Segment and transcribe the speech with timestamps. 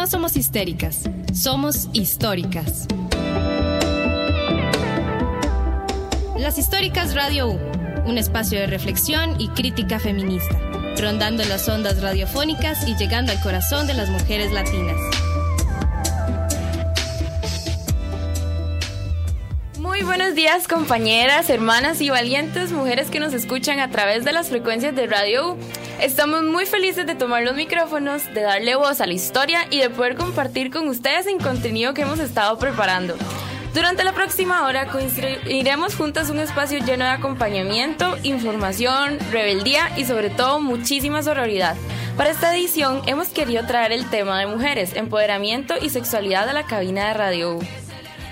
[0.00, 1.02] No somos histéricas,
[1.34, 2.86] somos históricas.
[6.38, 7.58] Las Históricas Radio U,
[8.06, 10.58] un espacio de reflexión y crítica feminista,
[10.96, 14.96] rondando las ondas radiofónicas y llegando al corazón de las mujeres latinas.
[19.78, 24.48] Muy buenos días compañeras, hermanas y valientes mujeres que nos escuchan a través de las
[24.48, 25.58] frecuencias de Radio U.
[26.00, 29.90] Estamos muy felices de tomar los micrófonos, de darle voz a la historia y de
[29.90, 33.16] poder compartir con ustedes el contenido que hemos estado preparando.
[33.74, 34.88] Durante la próxima hora
[35.46, 41.76] iremos juntas un espacio lleno de acompañamiento, información, rebeldía y sobre todo muchísima sororidad.
[42.16, 46.64] Para esta edición hemos querido traer el tema de mujeres, empoderamiento y sexualidad a la
[46.64, 47.60] cabina de Radio U.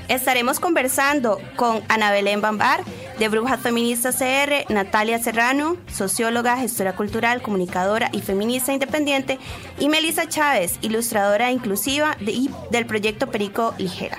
[0.08, 2.82] Estaremos conversando con Ana Belén Bambar,
[3.18, 9.38] de Brujas Feministas CR, Natalia Serrano, socióloga, gestora cultural, comunicadora y feminista independiente,
[9.78, 14.18] y Melissa Chávez, ilustradora inclusiva de, del proyecto Perico Ligera.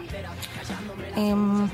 [1.16, 1.70] Um,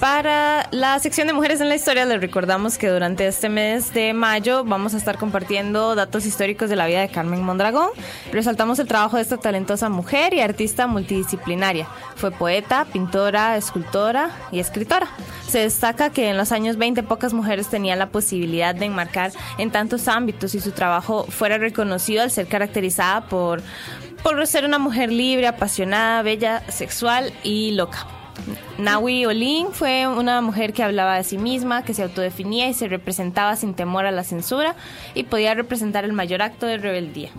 [0.00, 4.12] para la sección de Mujeres en la Historia, les recordamos que durante este mes de
[4.12, 7.88] mayo vamos a estar compartiendo datos históricos de la vida de Carmen Mondragón.
[8.32, 11.88] Resaltamos el trabajo de esta talentosa mujer y artista multidisciplinaria.
[12.16, 15.08] Fue poeta, pintora, escultora y escritora.
[15.48, 19.70] Se destaca que en los años 20 pocas mujeres tenían la posibilidad de enmarcar en
[19.70, 23.62] tantos ámbitos y su trabajo fuera reconocido al ser caracterizada por,
[24.22, 28.17] por ser una mujer libre, apasionada, bella, sexual y loca.
[28.78, 32.88] Nawi Olin fue una mujer que hablaba de sí misma, que se autodefinía y se
[32.88, 34.76] representaba sin temor a la censura
[35.14, 37.30] y podía representar el mayor acto de rebeldía.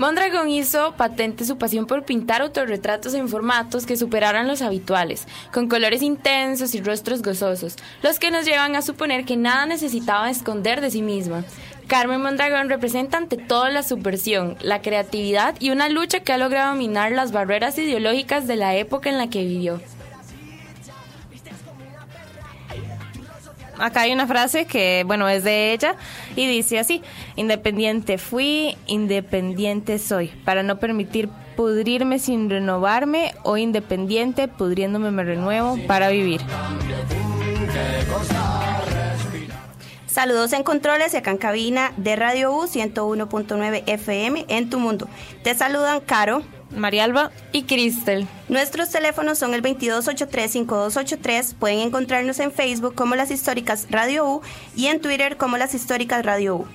[0.00, 5.68] Mondragón hizo patente su pasión por pintar autorretratos en formatos que superaran los habituales, con
[5.68, 10.80] colores intensos y rostros gozosos, los que nos llevan a suponer que nada necesitaba esconder
[10.80, 11.44] de sí misma.
[11.90, 16.76] Carmen Mondragón representa ante todo la subversión, la creatividad y una lucha que ha logrado
[16.76, 19.80] minar las barreras ideológicas de la época en la que vivió.
[23.76, 25.96] Acá hay una frase que, bueno, es de ella
[26.36, 27.02] y dice así,
[27.34, 35.76] independiente fui, independiente soy, para no permitir pudrirme sin renovarme o independiente, pudriéndome me renuevo
[35.88, 36.40] para vivir.
[40.10, 45.08] Saludos en controles y acá en cabina de Radio U 101.9 FM en tu mundo.
[45.44, 46.42] Te saludan Caro,
[46.76, 48.26] Marialba y Cristel.
[48.48, 51.54] Nuestros teléfonos son el 2283-5283.
[51.54, 54.40] Pueden encontrarnos en Facebook como Las Históricas Radio U
[54.74, 56.66] y en Twitter como Las Históricas Radio U.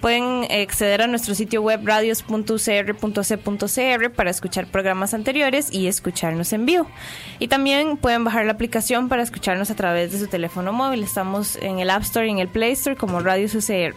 [0.00, 6.86] Pueden acceder a nuestro sitio web radios.ucr.c.cr para escuchar programas anteriores y escucharnos en vivo.
[7.38, 11.02] Y también pueden bajar la aplicación para escucharnos a través de su teléfono móvil.
[11.02, 13.94] Estamos en el App Store y en el Play Store como Radios UCR.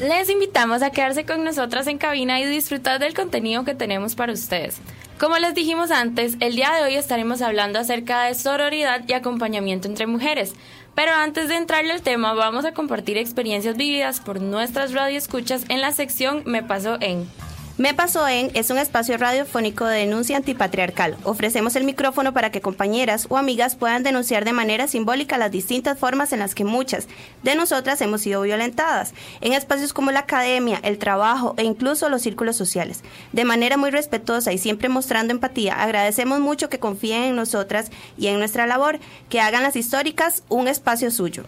[0.00, 4.32] Les invitamos a quedarse con nosotras en cabina y disfrutar del contenido que tenemos para
[4.32, 4.80] ustedes.
[5.18, 9.88] Como les dijimos antes, el día de hoy estaremos hablando acerca de sororidad y acompañamiento
[9.88, 10.52] entre mujeres.
[10.94, 15.80] Pero antes de entrarle al tema, vamos a compartir experiencias vividas por nuestras radioescuchas en
[15.80, 17.28] la sección Me pasó en.
[17.78, 21.16] Me pasó en es un espacio radiofónico de denuncia antipatriarcal.
[21.22, 25.96] Ofrecemos el micrófono para que compañeras o amigas puedan denunciar de manera simbólica las distintas
[25.96, 27.06] formas en las que muchas
[27.44, 32.22] de nosotras hemos sido violentadas, en espacios como la academia, el trabajo e incluso los
[32.22, 33.04] círculos sociales.
[33.32, 38.26] De manera muy respetuosa y siempre mostrando empatía, agradecemos mucho que confíen en nosotras y
[38.26, 41.44] en nuestra labor, que hagan las históricas un espacio suyo.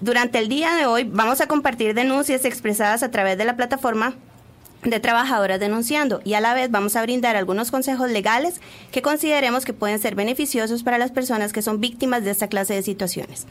[0.00, 4.16] Durante el día de hoy vamos a compartir denuncias expresadas a través de la plataforma
[4.82, 8.60] de trabajadoras denunciando y a la vez vamos a brindar algunos consejos legales
[8.92, 12.74] que consideremos que pueden ser beneficiosos para las personas que son víctimas de esta clase
[12.74, 13.46] de situaciones.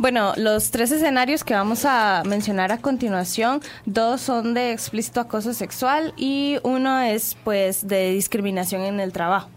[0.00, 5.52] Bueno, los tres escenarios que vamos a mencionar a continuación, dos son de explícito acoso
[5.52, 9.50] sexual y uno es pues de discriminación en el trabajo.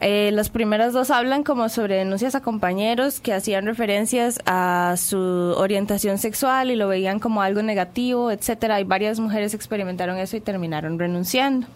[0.00, 5.18] Eh, los primeros dos hablan como sobre denuncias a compañeros que hacían referencias a su
[5.18, 8.80] orientación sexual y lo veían como algo negativo, etcétera.
[8.80, 11.66] Y varias mujeres experimentaron eso y terminaron renunciando.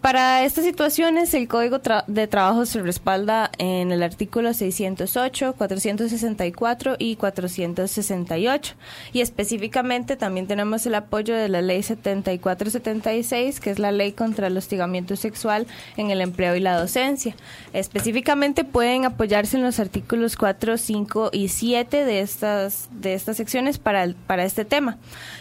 [0.00, 7.16] Para estas situaciones, el Código de Trabajo se respalda en el artículo 608, 464 y
[7.16, 8.74] 468.
[9.12, 14.46] Y específicamente también tenemos el apoyo de la Ley 7476, que es la Ley contra
[14.48, 15.66] el hostigamiento sexual
[15.96, 17.36] en el empleo y la docencia.
[17.72, 23.78] Específicamente pueden apoyarse en los artículos 4, 5 y 7 de estas, de estas secciones
[23.78, 24.98] para, para este tema.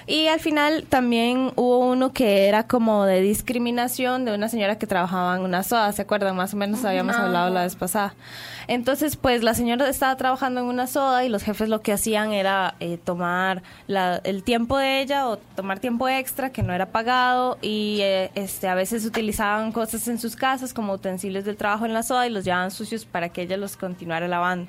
[0.07, 4.87] Y al final también hubo uno que era como de discriminación de una señora que
[4.87, 6.35] trabajaba en una soda, ¿se acuerdan?
[6.35, 8.13] Más o menos habíamos hablado la vez pasada.
[8.67, 12.31] Entonces, pues la señora estaba trabajando en una soda y los jefes lo que hacían
[12.31, 17.57] era eh, tomar el tiempo de ella o tomar tiempo extra que no era pagado
[17.61, 21.93] y eh, este a veces utilizaban cosas en sus casas como utensilios del trabajo en
[21.93, 24.67] la soda y los llevaban sucios para que ella los continuara lavando.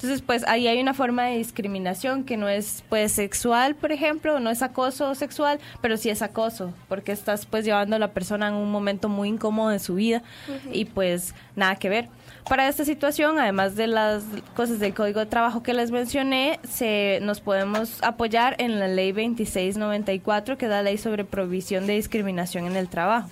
[0.00, 4.40] Entonces, pues ahí hay una forma de discriminación que no es pues sexual, por ejemplo,
[4.40, 8.48] no es acoso sexual, pero sí es acoso, porque estás pues llevando a la persona
[8.48, 10.22] en un momento muy incómodo de su vida
[10.72, 12.08] y pues nada que ver.
[12.48, 14.24] Para esta situación, además de las
[14.56, 19.12] cosas del Código de Trabajo que les mencioné, se, nos podemos apoyar en la Ley
[19.12, 23.28] 2694, que da la ley sobre provisión de discriminación en el trabajo.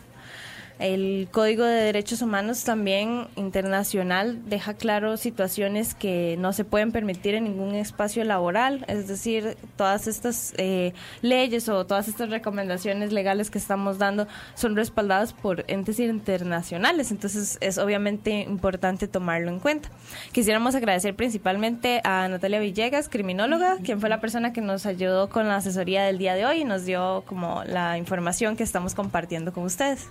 [0.79, 7.35] El Código de Derechos Humanos también internacional deja claro situaciones que no se pueden permitir
[7.35, 13.51] en ningún espacio laboral, es decir, todas estas eh, leyes o todas estas recomendaciones legales
[13.51, 19.91] que estamos dando son respaldadas por entes internacionales, entonces es obviamente importante tomarlo en cuenta.
[20.31, 25.49] Quisiéramos agradecer principalmente a Natalia Villegas, criminóloga, quien fue la persona que nos ayudó con
[25.49, 29.53] la asesoría del día de hoy y nos dio como la información que estamos compartiendo
[29.53, 30.07] con ustedes.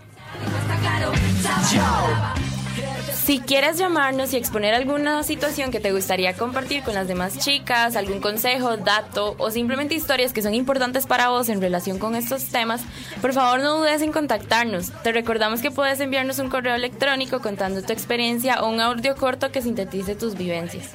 [3.28, 7.98] Si quieres llamarnos y exponer alguna situación que te gustaría compartir con las demás chicas,
[7.98, 12.46] algún consejo, dato o simplemente historias que son importantes para vos en relación con estos
[12.46, 12.84] temas,
[13.22, 14.94] por favor no dudes en contactarnos.
[15.04, 19.52] Te recordamos que puedes enviarnos un correo electrónico contando tu experiencia o un audio corto
[19.52, 20.92] que sintetice tus vivencias.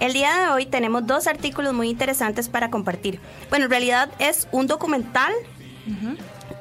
[0.00, 3.20] El día de hoy tenemos dos artículos muy interesantes para compartir.
[3.50, 5.32] Bueno, en realidad es un documental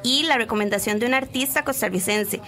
[0.03, 2.41] y la recomendación de un artista costarricense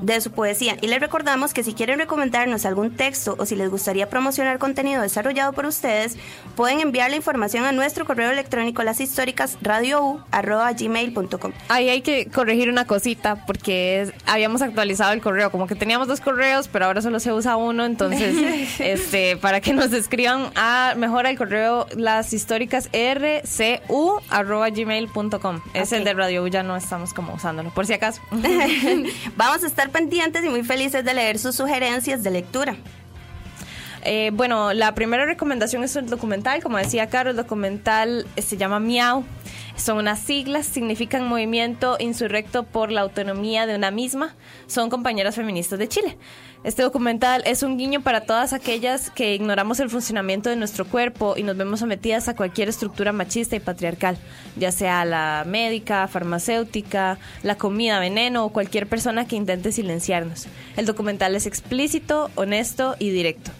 [0.00, 0.76] de su poesía.
[0.80, 5.02] Y les recordamos que si quieren recomendarnos algún texto o si les gustaría promocionar contenido
[5.02, 6.16] desarrollado por ustedes,
[6.54, 11.52] pueden enviar la información a nuestro correo electrónico las históricas gmail.com.
[11.68, 16.20] Ahí hay que corregir una cosita porque habíamos actualizado el correo, como que teníamos dos
[16.20, 21.26] correos, pero ahora solo se usa uno, entonces este para que nos escriban a mejor
[21.26, 25.60] al correo las históricas rcu gmail.com.
[25.74, 28.22] Es el de Radio ya no es estamos como usándolo, por si acaso.
[29.36, 32.76] Vamos a estar pendientes y muy felices de leer sus sugerencias de lectura.
[34.04, 36.62] Eh, bueno, la primera recomendación es el documental.
[36.62, 39.24] Como decía Caro, el documental se llama Miau.
[39.76, 44.34] Son unas siglas, significan movimiento insurrecto por la autonomía de una misma.
[44.66, 46.16] Son compañeras feministas de Chile.
[46.64, 51.34] Este documental es un guiño para todas aquellas que ignoramos el funcionamiento de nuestro cuerpo
[51.36, 54.16] y nos vemos sometidas a cualquier estructura machista y patriarcal,
[54.56, 60.48] ya sea la médica, farmacéutica, la comida, veneno o cualquier persona que intente silenciarnos.
[60.76, 63.52] El documental es explícito, honesto y directo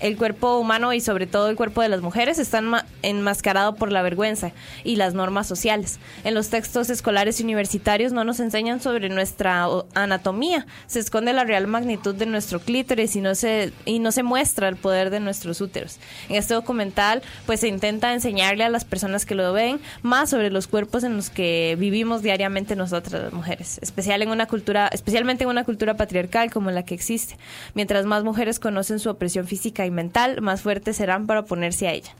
[0.00, 2.72] el cuerpo humano y sobre todo el cuerpo de las mujeres están
[3.02, 4.52] enmascarado por la vergüenza
[4.84, 5.98] y las normas sociales.
[6.24, 11.44] En los textos escolares y universitarios no nos enseñan sobre nuestra anatomía, se esconde la
[11.44, 15.20] real magnitud de nuestro clítoris y no se y no se muestra el poder de
[15.20, 15.98] nuestros úteros.
[16.28, 20.50] En este documental pues se intenta enseñarle a las personas que lo ven más sobre
[20.50, 25.44] los cuerpos en los que vivimos diariamente nosotras las mujeres, especial en una cultura, especialmente
[25.44, 27.36] en una cultura patriarcal como la que existe.
[27.74, 32.14] Mientras más mujeres conocen su opresión física mental, más fuertes serán para oponerse a ella.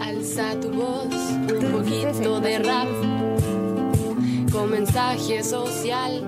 [0.00, 2.88] Alza tu voz, un poquito de rap,
[4.52, 6.24] con mensaje social.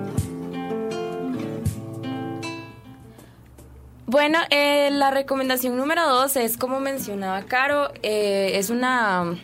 [4.05, 9.37] Bueno, eh, la recomendación número dos es, como mencionaba Caro, eh, es una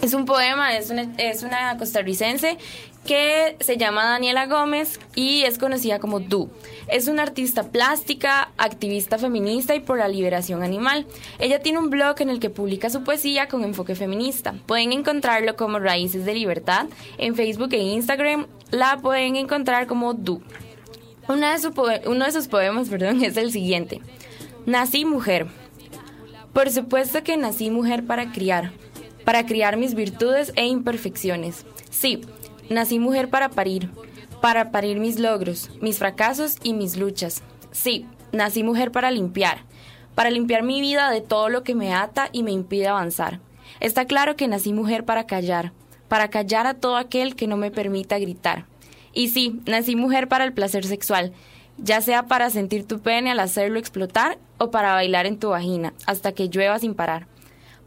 [0.00, 2.58] es un poema, es una, es una costarricense
[3.04, 6.50] que se llama Daniela Gómez y es conocida como Du.
[6.88, 11.06] Es una artista plástica, activista feminista y por la liberación animal.
[11.38, 14.54] Ella tiene un blog en el que publica su poesía con enfoque feminista.
[14.66, 16.86] Pueden encontrarlo como Raíces de Libertad.
[17.18, 20.42] En Facebook e Instagram la pueden encontrar como Du.
[21.28, 24.00] Uno de sus poemas perdón, es el siguiente.
[24.66, 25.46] Nací mujer.
[26.52, 28.72] Por supuesto que nací mujer para criar,
[29.24, 31.66] para criar mis virtudes e imperfecciones.
[31.90, 32.20] Sí,
[32.70, 33.90] Nací mujer para parir,
[34.40, 37.42] para parir mis logros, mis fracasos y mis luchas.
[37.72, 39.58] Sí, nací mujer para limpiar,
[40.14, 43.40] para limpiar mi vida de todo lo que me ata y me impide avanzar.
[43.80, 45.72] Está claro que nací mujer para callar,
[46.08, 48.66] para callar a todo aquel que no me permita gritar.
[49.12, 51.32] Y sí, nací mujer para el placer sexual,
[51.76, 55.92] ya sea para sentir tu pene al hacerlo explotar o para bailar en tu vagina
[56.06, 57.26] hasta que llueva sin parar.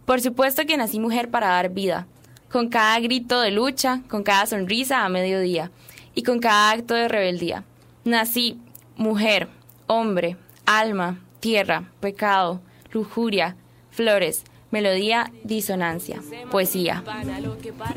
[0.06, 2.08] Por supuesto que nací mujer para dar vida,
[2.52, 5.72] con cada grito de lucha, con cada sonrisa a mediodía
[6.16, 7.64] y con cada acto de rebeldía.
[8.04, 8.60] Nací
[8.96, 9.48] mujer,
[9.88, 12.62] hombre, alma, tierra, pecado,
[12.92, 13.56] lujuria,
[13.92, 17.04] flores, melodía, disonancia, poesía.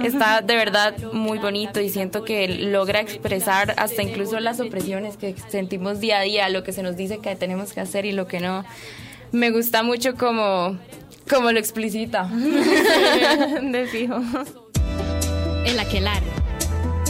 [0.02, 5.34] Está de verdad muy bonito y siento que logra expresar hasta incluso las opresiones que
[5.48, 8.26] sentimos día a día, lo que se nos dice que tenemos que hacer y lo
[8.26, 8.64] que no.
[9.32, 10.76] Me gusta mucho como,
[11.30, 12.24] como lo explicita.
[13.62, 14.20] de fijo.
[15.64, 16.26] El aquelarre,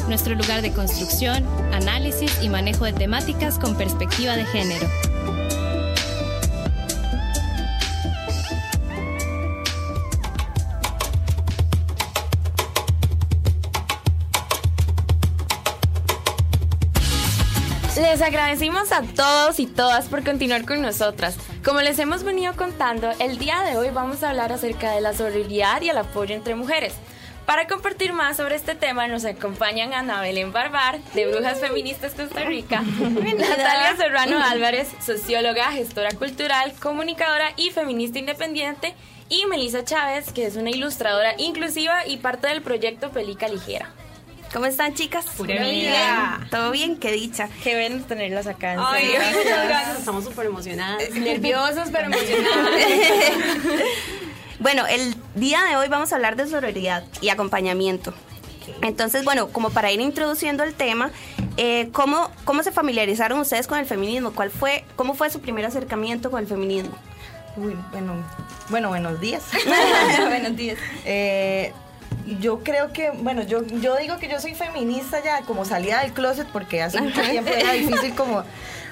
[0.09, 4.87] nuestro lugar de construcción, análisis y manejo de temáticas con perspectiva de género.
[17.97, 21.37] Les agradecemos a todos y todas por continuar con nosotras.
[21.65, 25.13] Como les hemos venido contando, el día de hoy vamos a hablar acerca de la
[25.13, 26.95] sororidad y el apoyo entre mujeres.
[27.45, 32.45] Para compartir más sobre este tema nos acompañan Ana Belén Barbar, de Brujas Feministas Costa
[32.45, 38.95] Rica, Natalia Serrano Álvarez, socióloga, gestora cultural, comunicadora y feminista independiente,
[39.29, 43.91] y Melissa Chávez, que es una ilustradora inclusiva y parte del proyecto Pelica Ligera.
[44.53, 45.27] ¿Cómo están, chicas?
[45.37, 46.41] Pura vida.
[46.51, 46.97] ¿Todo bien?
[46.97, 47.49] Qué dicha.
[47.63, 48.75] Qué bueno tenerlas acá.
[48.75, 49.21] En Ay, serio.
[49.21, 49.99] gracias, gracias.
[50.01, 51.11] Estamos súper emocionadas.
[51.11, 52.71] Nerviosas, pero emocionadas.
[54.59, 58.13] Bueno, el día de hoy vamos a hablar de sororidad y acompañamiento.
[58.83, 61.11] Entonces, bueno, como para ir introduciendo el tema,
[61.57, 64.33] eh, ¿cómo, ¿cómo se familiarizaron ustedes con el feminismo?
[64.33, 66.93] ¿Cuál fue, ¿Cómo fue su primer acercamiento con el feminismo?
[67.57, 68.15] Uy, bueno,
[68.69, 69.45] bueno, buenos días.
[70.29, 70.79] Buenos días.
[71.05, 71.73] Eh,
[72.41, 76.13] yo creo que, bueno, yo, yo digo que yo soy feminista ya, como salida del
[76.13, 78.45] closet, porque hace mucho tiempo era difícil, como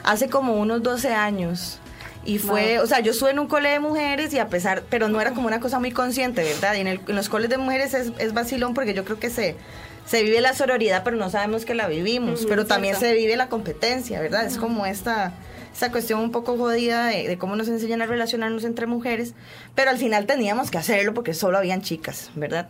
[0.04, 1.78] hace como unos 12 años.
[2.24, 5.08] Y fue, o sea, yo estuve en un cole de mujeres y a pesar, pero
[5.08, 6.74] no era como una cosa muy consciente, ¿verdad?
[6.74, 9.30] Y en, el- en los coles de mujeres es, es vacilón porque yo creo que
[9.30, 9.56] se,
[10.04, 12.44] se vive la sororidad, pero no sabemos que la vivimos.
[12.46, 14.44] pero también se vive la competencia, ¿verdad?
[14.44, 15.32] Es como esta,
[15.78, 19.34] esta cuestión un poco jodida de, de cómo nos enseñan a relacionarnos entre mujeres,
[19.76, 22.68] pero al final teníamos que hacerlo porque solo habían chicas, ¿verdad?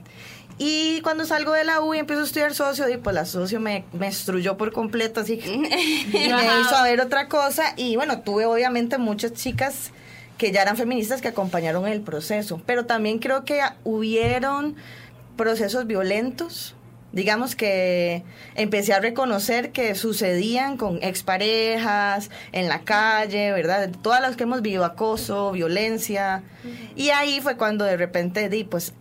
[0.59, 3.61] Y cuando salgo de la U y empiezo a estudiar socio, y pues la socio
[3.61, 5.57] me, me destruyó por completo, así que
[6.13, 7.73] me hizo a ver otra cosa.
[7.79, 9.91] Y bueno, tuve obviamente muchas chicas
[10.37, 14.77] que ya eran feministas que acompañaron el proceso, pero también creo que hubieron
[15.39, 16.75] procesos violentos.
[17.13, 18.23] Digamos que
[18.55, 23.91] empecé a reconocer que sucedían con exparejas, en la calle, ¿verdad?
[24.03, 26.43] Todas las que hemos vivido, acoso, violencia.
[26.97, 28.93] Y ahí fue cuando de repente di, pues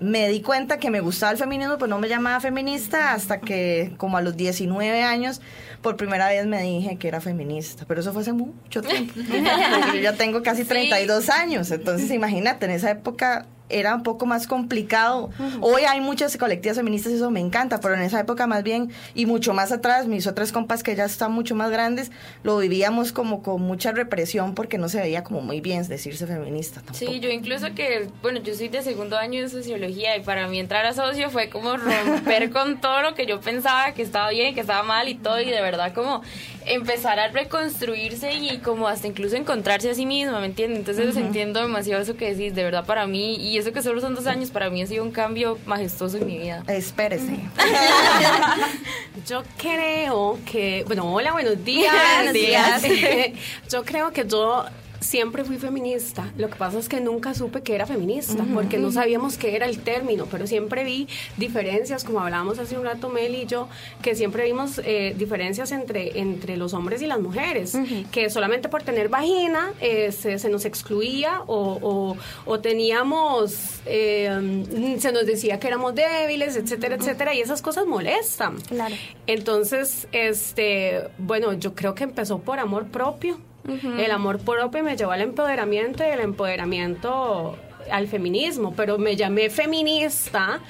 [0.00, 3.94] me di cuenta que me gustaba el feminismo, pues no me llamaba feminista hasta que
[3.96, 5.40] como a los 19 años
[5.80, 9.14] por primera vez me dije que era feminista, pero eso fue hace mucho tiempo.
[9.94, 14.46] Yo ya tengo casi 32 años, entonces imagínate, en esa época era un poco más
[14.46, 15.30] complicado.
[15.60, 18.90] Hoy hay muchas colectivas feministas y eso me encanta, pero en esa época más bien
[19.14, 22.10] y mucho más atrás, mis otras compas que ya están mucho más grandes,
[22.42, 26.80] lo vivíamos como con mucha represión porque no se veía como muy bien decirse feminista
[26.80, 26.98] tampoco.
[26.98, 30.58] Sí, yo incluso que, bueno, yo soy de segundo año de sociología y para mí
[30.58, 34.54] entrar a socio fue como romper con todo lo que yo pensaba que estaba bien,
[34.54, 36.22] que estaba mal y todo y de verdad como
[36.66, 40.80] empezar a reconstruirse y como hasta incluso encontrarse a sí misma, ¿me entiendes?
[40.80, 44.14] Entonces entiendo demasiado eso que decís, de verdad para mí, y eso que solo son
[44.14, 46.62] dos años, para mí ha sido un cambio majestuoso en mi vida.
[46.68, 47.38] Espérese.
[49.26, 51.94] Yo creo que, bueno, hola, buenos días.
[52.16, 52.82] Buenos días.
[53.68, 54.64] yo creo que yo
[55.00, 56.30] siempre fui feminista.
[56.36, 59.66] Lo que pasa es que nunca supe que era feminista, porque no sabíamos qué era
[59.66, 63.68] el término, pero siempre vi diferencias, como hablábamos hace un rato Mel y yo,
[64.02, 67.76] que siempre vimos eh, diferencias entre, entre los hombres y las mujeres,
[68.10, 74.96] que solamente por tener vagina eh, se, se nos excluía o, o- o teníamos, eh,
[74.98, 78.56] se nos decía que éramos débiles, etcétera, etcétera, y esas cosas molestan.
[78.62, 78.94] Claro.
[79.26, 83.38] Entonces, este, bueno, yo creo que empezó por amor propio.
[83.98, 87.56] El amor propio me llevó al empoderamiento y el empoderamiento
[87.90, 90.60] al feminismo, pero me llamé feminista.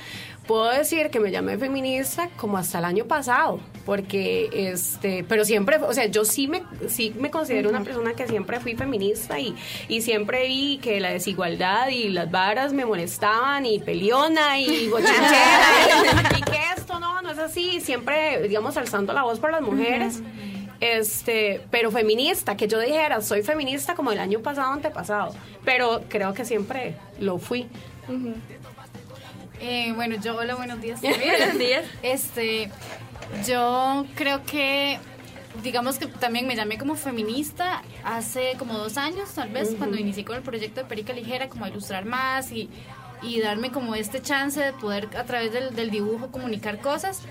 [0.47, 5.79] Puedo decir que me llamé feminista como hasta el año pasado, porque este, pero siempre,
[5.79, 9.57] o sea, yo sí me, sí me considero una persona que siempre fui feminista y,
[9.89, 16.35] y siempre vi que la desigualdad y las varas me molestaban y peleona y bochinchera
[16.35, 19.63] y, y que esto no, no es así, siempre, digamos, alzando la voz por las
[19.63, 20.23] mujeres.
[20.81, 26.35] Este, pero feminista, que yo dijera, soy feminista como el año pasado, antepasado, pero creo
[26.35, 27.67] que siempre lo fui.
[29.61, 31.01] Eh, bueno, yo, hola, buenos días.
[31.03, 31.85] Buenos días.
[32.03, 32.71] Este,
[33.47, 34.99] yo creo que,
[35.63, 40.25] digamos que también me llamé como feminista hace como dos años, tal vez, cuando inicié
[40.25, 42.69] con el proyecto de Perica Ligera, como a ilustrar más y,
[43.23, 47.23] y darme como este chance de poder a través del, del dibujo comunicar cosas.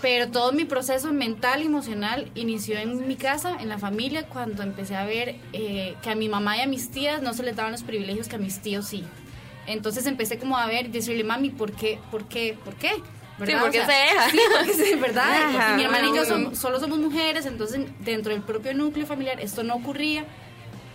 [0.00, 4.62] Pero todo mi proceso mental y emocional inició en mi casa, en la familia, cuando
[4.62, 7.56] empecé a ver eh, que a mi mamá y a mis tías no se les
[7.56, 9.04] daban los privilegios que a mis tíos sí.
[9.66, 11.98] Entonces empecé como a ver, decirle, mami, ¿por qué?
[12.10, 12.56] ¿Por qué?
[12.64, 12.90] ¿Por qué?
[13.44, 14.30] Sí, porque se deja.
[14.30, 15.24] Sí, porque ¿verdad?
[15.42, 15.50] Ajá.
[15.52, 19.40] Porque mi hermana y yo som- solo somos mujeres, entonces dentro del propio núcleo familiar
[19.40, 20.24] esto no ocurría.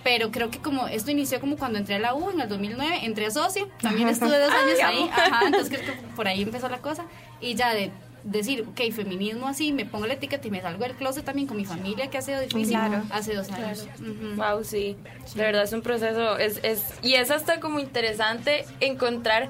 [0.04, 3.00] Pero creo que como esto inició como cuando entré a la U en el 2009,
[3.04, 6.70] entré a socio, también estuve dos años ahí, ajá, entonces creo que por ahí empezó
[6.70, 7.06] la cosa.
[7.42, 7.92] Y ya de
[8.24, 11.58] decir, ok, feminismo así, me pongo la etiqueta y me salgo del closet también con
[11.58, 13.04] mi familia, que ha sido difícil Claro.
[13.12, 13.88] hace dos años.
[14.36, 14.98] Wow, sí.
[15.36, 19.50] De verdad es un proceso, es, es, y es hasta como interesante encontrar,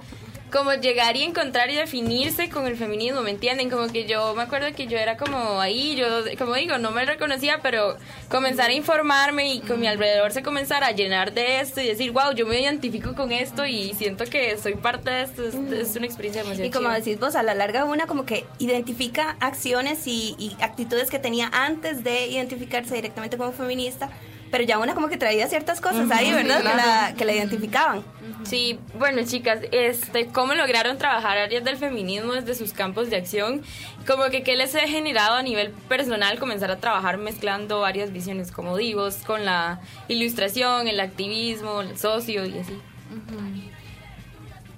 [0.51, 3.70] como llegar y encontrar y definirse con el feminismo, ¿me entienden?
[3.70, 7.06] Como que yo me acuerdo que yo era como ahí, yo, como digo, no me
[7.06, 7.98] reconocía, pero
[8.29, 12.12] comenzar a informarme y con mi alrededor se comenzar a llenar de esto y decir,
[12.12, 15.96] wow, yo me identifico con esto y siento que soy parte de esto, es, es
[15.96, 20.08] una experiencia demasiado Y como decís vos, a la larga una como que identifica acciones
[20.08, 24.10] y, y actitudes que tenía antes de identificarse directamente como feminista,
[24.51, 26.58] pero ya una como que traía ciertas cosas ahí, ¿verdad?
[26.58, 28.03] Que la, que la identificaban.
[28.44, 33.62] Sí, bueno chicas, este, ¿cómo lograron trabajar áreas del feminismo desde sus campos de acción?
[34.08, 38.51] Como que qué les ha generado a nivel personal comenzar a trabajar mezclando varias visiones
[38.51, 42.79] como divos con la ilustración, el activismo, el socio y así.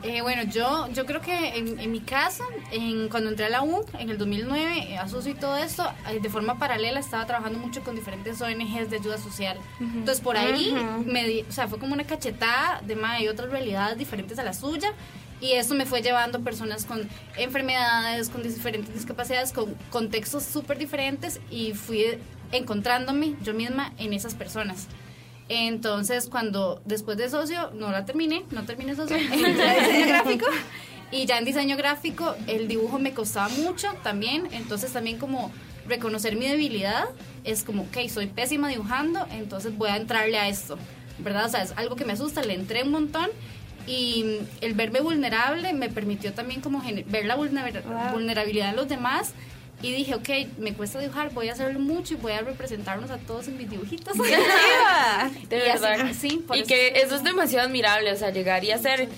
[0.04, 3.62] Eh, bueno, yo, yo creo que en, en mi caso, en, cuando entré a la
[3.62, 7.26] U, en el 2009, eh, a socio y todo esto, eh, de forma paralela estaba
[7.28, 9.58] trabajando mucho con diferentes ONGs de ayuda social.
[9.80, 10.74] Entonces, por ahí,
[11.06, 14.44] me di- o sea, fue como una cachetada de más y otras realidades diferentes a
[14.44, 14.92] la suya.
[15.40, 20.78] Y eso me fue llevando a personas con enfermedades, con diferentes discapacidades, con contextos súper
[20.78, 22.06] diferentes y fui
[22.52, 24.88] encontrándome yo misma en esas personas.
[25.50, 30.46] Entonces, cuando después de socio, no la terminé, no terminé socio, entré diseño gráfico.
[31.12, 34.48] Y ya en diseño gráfico, el dibujo me costaba mucho también.
[34.54, 35.52] Entonces, también como
[35.88, 37.06] reconocer mi debilidad
[37.44, 40.78] es como, ok, soy pésima dibujando, entonces voy a entrarle a esto,
[41.20, 41.48] ¿verdad?
[41.48, 43.28] O sea, es algo que me asusta, le entré un montón.
[43.88, 47.82] Y el verme vulnerable me permitió también como ver la vulner-
[48.14, 49.34] vulnerabilidad en los demás.
[49.82, 53.18] Y dije, ok, me cuesta dibujar, voy a hacerlo mucho y voy a representarnos a
[53.18, 54.14] todos en mis dibujitos.
[55.50, 56.12] De Y así, verdad.
[56.20, 56.68] sí, por y eso.
[56.68, 59.10] que eso es demasiado admirable, o sea, llegar y hacer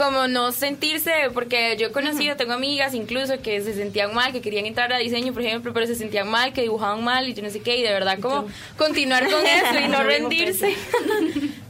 [0.00, 4.40] como no sentirse, porque yo he conocido, tengo amigas incluso que se sentían mal, que
[4.40, 7.42] querían entrar a diseño, por ejemplo, pero se sentían mal, que dibujaban mal y yo
[7.42, 8.46] no sé qué, y de verdad como
[8.78, 10.74] continuar con eso y no rendirse.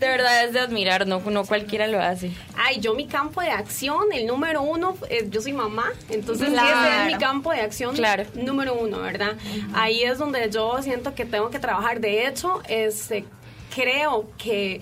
[0.01, 2.31] De verdad es de admirar, no, no cualquiera lo hace.
[2.57, 6.53] Ay, yo mi campo de acción, el número uno, eh, yo soy mamá, entonces ese
[6.57, 7.03] Claro.
[7.03, 8.25] es mi campo de acción Claro.
[8.35, 9.37] número uno, ¿verdad?
[9.75, 12.01] Ahí es donde yo siento que tengo que trabajar.
[12.01, 13.27] De hecho, este,
[13.75, 14.81] creo que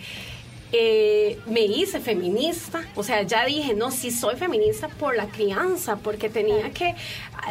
[0.73, 5.97] eh, me hice feminista, o sea, ya dije, no, sí soy feminista por la crianza,
[5.97, 6.95] porque tenía que,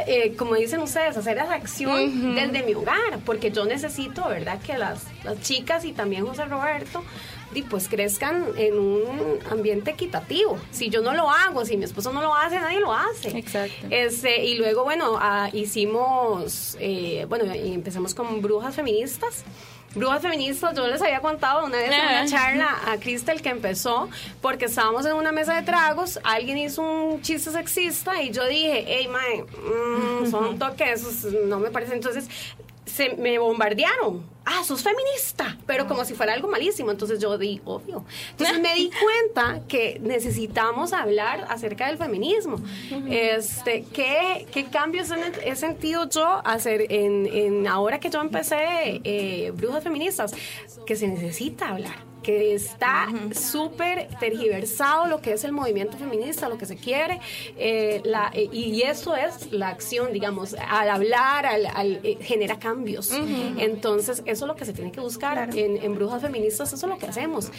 [0.05, 4.77] eh, como dicen ustedes, hacer esa acción desde mi hogar, porque yo necesito, ¿verdad?, que
[4.77, 7.03] las, las chicas y también José Roberto,
[7.53, 10.59] di, pues crezcan en un ambiente equitativo.
[10.71, 13.37] Si yo no lo hago, si mi esposo no lo hace, nadie lo hace.
[13.37, 13.87] Exacto.
[13.89, 19.43] Este, y luego, bueno, ah, hicimos, eh, bueno, y empezamos con brujas feministas.
[19.95, 24.09] Brujas feministas, yo les había contado una vez en una charla a Cristel que empezó
[24.41, 28.83] porque estábamos en una mesa de tragos, alguien hizo un chiste sexista y yo dije,
[28.87, 31.93] hey, mae, mm, son toques, no me parece.
[31.93, 32.27] Entonces
[32.97, 34.25] se me bombardearon.
[34.43, 36.89] Ah, sos feminista, pero como si fuera algo malísimo.
[36.89, 38.03] Entonces yo di, obvio.
[38.31, 42.59] Entonces me di cuenta que necesitamos hablar acerca del feminismo.
[43.07, 45.09] Este, ¿qué, qué cambios
[45.43, 50.33] he, sentido yo hacer en, en ahora que yo empecé eh, Brujas Feministas?
[50.87, 56.57] Que se necesita hablar que está súper tergiversado lo que es el movimiento feminista, lo
[56.57, 57.21] que se quiere,
[57.55, 62.59] eh, la, eh, y eso es la acción, digamos, al hablar, al, al, eh, genera
[62.59, 63.11] cambios.
[63.57, 66.89] Entonces, eso es lo que se tiene que buscar en, en Brujas Feministas, eso es
[66.91, 67.49] lo que hacemos.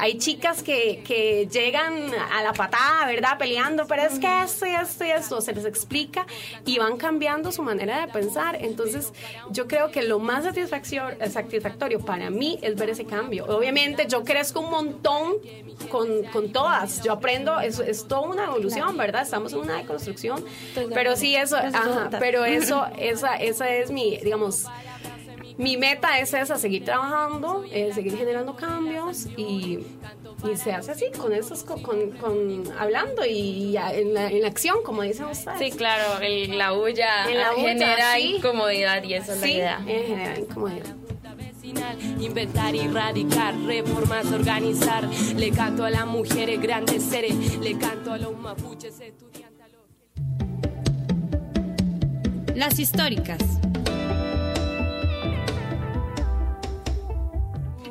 [0.00, 3.38] Hay chicas que, que llegan a la patada, ¿verdad?
[3.38, 6.26] Peleando, pero es que esto y esto y esto, se les explica
[6.64, 8.58] y van cambiando su manera de pensar.
[8.60, 9.12] Entonces,
[9.52, 13.46] yo creo que lo más satisfactorio para mí es ver ese cambio.
[13.46, 15.34] Obviamente, yo crezco un montón
[15.90, 17.02] con, con todas.
[17.02, 19.22] Yo aprendo, es, es toda una evolución, ¿verdad?
[19.22, 20.44] Estamos en una deconstrucción.
[20.94, 24.64] Pero sí, eso, ajá, pero eso, esa, esa es mi, digamos,
[25.58, 29.78] mi meta es esa, seguir trabajando, eh, seguir generando cambios y,
[30.52, 34.48] y se hace así, con esos, con, con, con- hablando y en la, en la
[34.48, 35.58] acción, como dicen ustedes.
[35.58, 38.34] Sí, claro, el- la bulla En la bulla, genera sí.
[38.36, 39.78] incomodidad y esa es la Sí, idea.
[39.86, 40.94] en general, incomodidad.
[41.76, 45.04] Vecinal, inventar y erradicar, reformas, organizar.
[45.36, 49.62] Le canto a las mujeres grandes seres, le canto a los mapuches estudiantes.
[49.62, 49.86] a los-
[52.56, 53.38] Las históricas.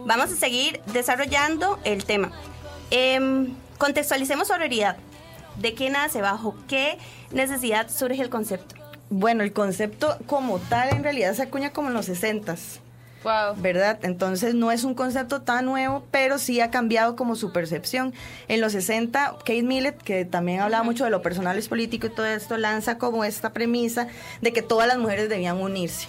[0.08, 2.32] Vamos a seguir desarrollando el tema.
[2.92, 4.98] Em, contextualicemos sororidad.
[5.58, 6.22] ¿De qué nace?
[6.22, 7.00] ¿Bajo qué
[7.32, 8.76] necesidad surge el concepto?
[9.10, 12.82] Bueno, el concepto como tal en realidad se acuña como en los 60s.
[13.26, 13.56] Wow.
[13.58, 14.00] ¿verdad?
[14.04, 18.14] Entonces no es un concepto tan nuevo, pero sí ha cambiado como su percepción.
[18.48, 22.12] En los 60, Kate Millett, que también hablaba mucho de lo personal es político y
[22.12, 24.08] todo esto, lanza como esta premisa
[24.42, 26.08] de que todas las mujeres debían unirse.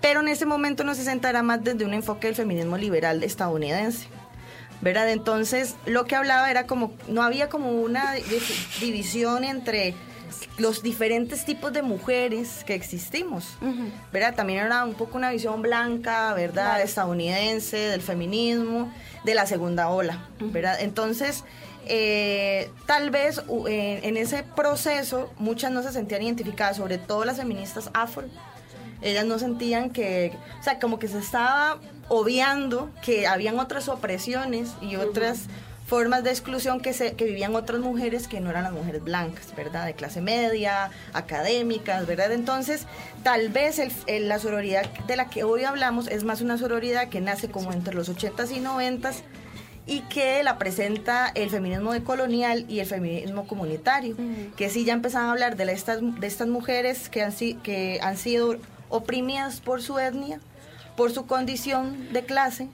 [0.00, 3.22] Pero en ese momento en los 60 era más desde un enfoque del feminismo liberal
[3.22, 4.08] estadounidense.
[4.80, 5.10] ¿Verdad?
[5.10, 8.22] Entonces, lo que hablaba era como, no había como una di-
[8.80, 9.94] división entre
[10.58, 13.56] los diferentes tipos de mujeres que existimos,
[14.12, 14.34] ¿verdad?
[14.34, 16.80] También era un poco una visión blanca, ¿verdad?
[16.82, 18.92] Estadounidense, del feminismo,
[19.24, 20.80] de la segunda ola, ¿verdad?
[20.80, 21.44] Entonces,
[21.86, 27.38] eh, tal vez eh, en ese proceso muchas no se sentían identificadas, sobre todo las
[27.38, 28.28] feministas afro,
[29.02, 34.74] ellas no sentían que, o sea, como que se estaba obviando que habían otras opresiones
[34.80, 35.46] y otras
[35.92, 39.54] formas de exclusión que, se, que vivían otras mujeres que no eran las mujeres blancas,
[39.54, 39.84] ¿verdad?
[39.84, 42.32] De clase media, académicas, ¿verdad?
[42.32, 42.86] Entonces,
[43.22, 47.10] tal vez el- el- la sororidad de la que hoy hablamos es más una sororidad
[47.10, 49.16] que nace como entre los 80s y 90s
[49.86, 54.16] y que la presenta el feminismo decolonial y el feminismo comunitario,
[54.56, 57.98] que sí ya empezaban a hablar de, la- estas, de estas mujeres que han, que
[58.00, 58.56] han sido
[58.88, 60.40] oprimidas por su etnia,
[60.96, 62.68] por su condición de clase,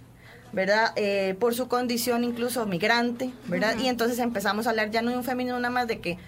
[0.53, 0.93] ¿verdad?
[0.97, 3.77] Eh, por su condición incluso migrante, ¿verdad?
[3.79, 6.19] Y entonces empezamos a hablar ya no de un feminismo nada más de que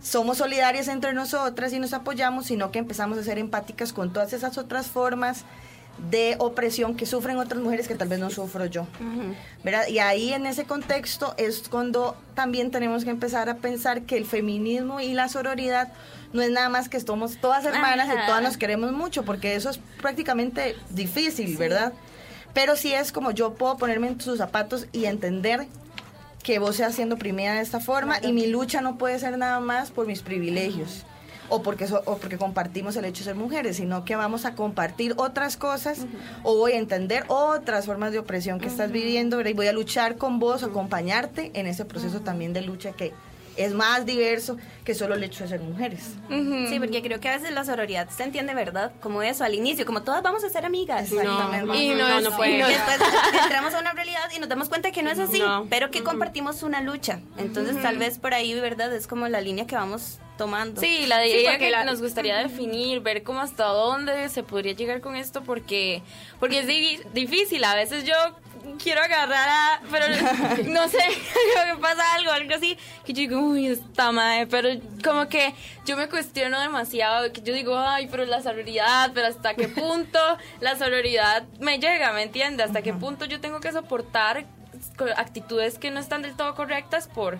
[0.00, 4.32] somos solidarias entre nosotras y nos apoyamos, sino que empezamos a ser empáticas con todas
[4.32, 5.44] esas otras formas
[6.10, 8.86] de opresión que sufren otras mujeres que tal vez no sufro yo.
[9.64, 9.88] ¿verdad?
[9.88, 14.24] Y ahí en ese contexto es cuando también tenemos que empezar a pensar que el
[14.24, 15.92] feminismo y la sororidad
[16.32, 18.22] no es nada más que somos todas hermanas Ajá.
[18.22, 21.92] y todas nos queremos mucho, porque eso es prácticamente difícil, ¿verdad?
[22.58, 25.68] Pero sí es como yo puedo ponerme en sus zapatos y entender
[26.42, 29.60] que vos seas siendo oprimida de esta forma y mi lucha no puede ser nada
[29.60, 31.04] más por mis privilegios
[31.50, 34.56] o porque so- o porque compartimos el hecho de ser mujeres, sino que vamos a
[34.56, 36.00] compartir otras cosas
[36.42, 39.52] o voy a entender otras formas de opresión que estás viviendo ¿verdad?
[39.52, 43.12] y voy a luchar con vos, acompañarte en ese proceso también de lucha que
[43.58, 46.12] es más diverso que solo el hecho de ser mujeres.
[46.28, 48.92] Sí, porque creo que a veces la sororidad se entiende, ¿verdad?
[49.00, 51.10] Como eso, al inicio, como todas vamos a ser amigas.
[51.12, 51.22] No,
[51.74, 52.52] Y no no, es- no puede.
[52.58, 52.98] Y después
[53.42, 55.66] entramos a una realidad y nos damos cuenta que no es así, No.
[55.68, 57.20] pero que compartimos una lucha.
[57.36, 58.94] Entonces, tal vez por ahí, ¿verdad?
[58.94, 60.80] Es como la línea que vamos tomando.
[60.80, 64.72] Sí, la idea porque que la- nos gustaría definir, ver cómo hasta dónde se podría
[64.72, 66.02] llegar con esto, porque
[66.38, 67.64] porque es di- difícil.
[67.64, 68.14] A veces yo
[68.82, 69.80] quiero agarrar a...
[69.90, 70.06] Pero
[70.68, 74.68] no sé, que pasa algo, algo así, que yo digo, uy, esta madre, pero
[75.04, 79.54] como que yo me cuestiono demasiado, que yo digo, ay, pero la sororidad, pero hasta
[79.54, 80.18] qué punto
[80.60, 82.66] la sororidad me llega, ¿me entiendes?
[82.66, 84.46] Hasta qué punto yo tengo que soportar
[85.16, 87.38] actitudes que no están del todo correctas por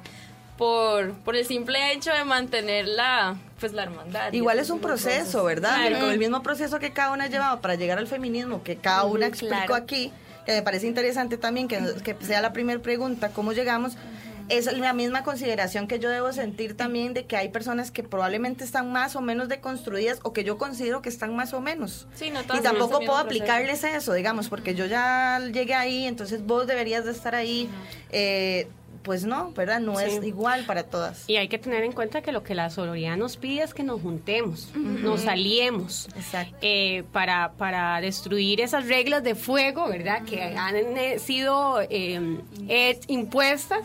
[0.58, 4.32] por, por el simple hecho de mantener la, pues, la hermandad.
[4.32, 5.44] Igual es un proceso.
[5.44, 5.76] ¿verdad?
[5.76, 6.00] Claro.
[6.00, 9.04] Con el mismo proceso que cada una ha llevado para llegar al feminismo, que cada
[9.04, 9.74] una explicó claro.
[9.76, 10.12] aquí,
[10.48, 13.98] que me parece interesante también que, que sea la primera pregunta, ¿cómo llegamos?
[14.48, 18.64] Es la misma consideración que yo debo sentir también de que hay personas que probablemente
[18.64, 22.06] están más o menos deconstruidas o que yo considero que están más o menos.
[22.14, 23.18] Sí, no y tampoco puedo proceso.
[23.18, 27.68] aplicarles eso, digamos, porque yo ya llegué ahí, entonces vos deberías de estar ahí.
[28.10, 28.68] Eh,
[29.08, 29.80] pues no, ¿verdad?
[29.80, 31.24] No es igual para todas.
[31.30, 33.82] Y hay que tener en cuenta que lo que la sororidad nos pide es que
[33.82, 36.54] nos juntemos, nos aliemos Exacto.
[36.60, 40.24] eh, para, para destruir esas reglas de fuego, ¿verdad?
[40.26, 43.80] Que han eh, sido eh, eh, impuestas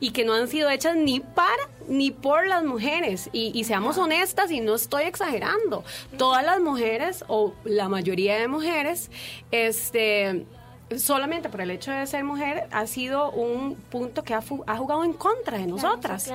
[0.00, 3.28] y que no han sido hechas ni para ni por las mujeres.
[3.34, 5.84] Y, y seamos honestas, y no estoy exagerando,
[6.16, 9.10] todas las mujeres, o la mayoría de mujeres,
[9.50, 10.46] este
[11.00, 15.12] solamente por el hecho de ser mujer ha sido un punto que ha, jugado en
[15.12, 16.30] contra de nosotras.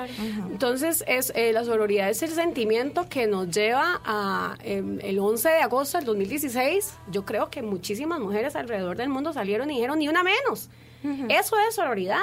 [0.50, 5.50] Entonces, es eh, la sororidad es el sentimiento que nos lleva a em, el 11
[5.50, 6.94] de agosto del 2016.
[7.12, 10.70] Yo creo que muchísimas mujeres alrededor del mundo salieron y dijeron ni una menos.
[11.30, 12.18] Eso es sororidad.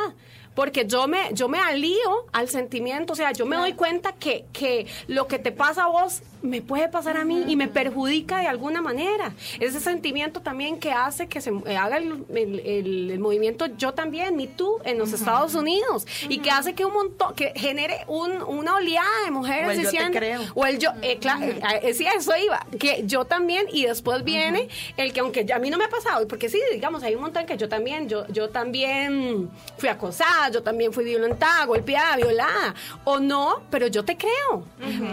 [0.55, 4.45] Porque yo me, yo me alío al sentimiento, o sea, yo me doy cuenta que,
[4.53, 8.39] que lo que te pasa a vos me puede pasar a mí y me perjudica
[8.39, 9.33] de alguna manera.
[9.61, 14.37] Ese sentimiento también que hace que se haga el, el- el- el movimiento Yo también,
[14.37, 18.43] Me Too, en los Estados Unidos, y que hace que un montón, que genere un,
[18.43, 20.41] una oleada de mujeres O el yo te diciendo, creo.
[20.55, 24.23] o el yo, eh, cla- eh, eh, sí, eso iba, que yo también, y después
[24.23, 27.23] viene el que aunque a mí no me ha pasado, porque sí, digamos, hay un
[27.23, 32.17] montón que yo también, yo, yo también fui acosada, abusada, yo también fui violentada, golpeada,
[32.17, 32.75] violada.
[33.05, 34.65] O no, pero yo te creo.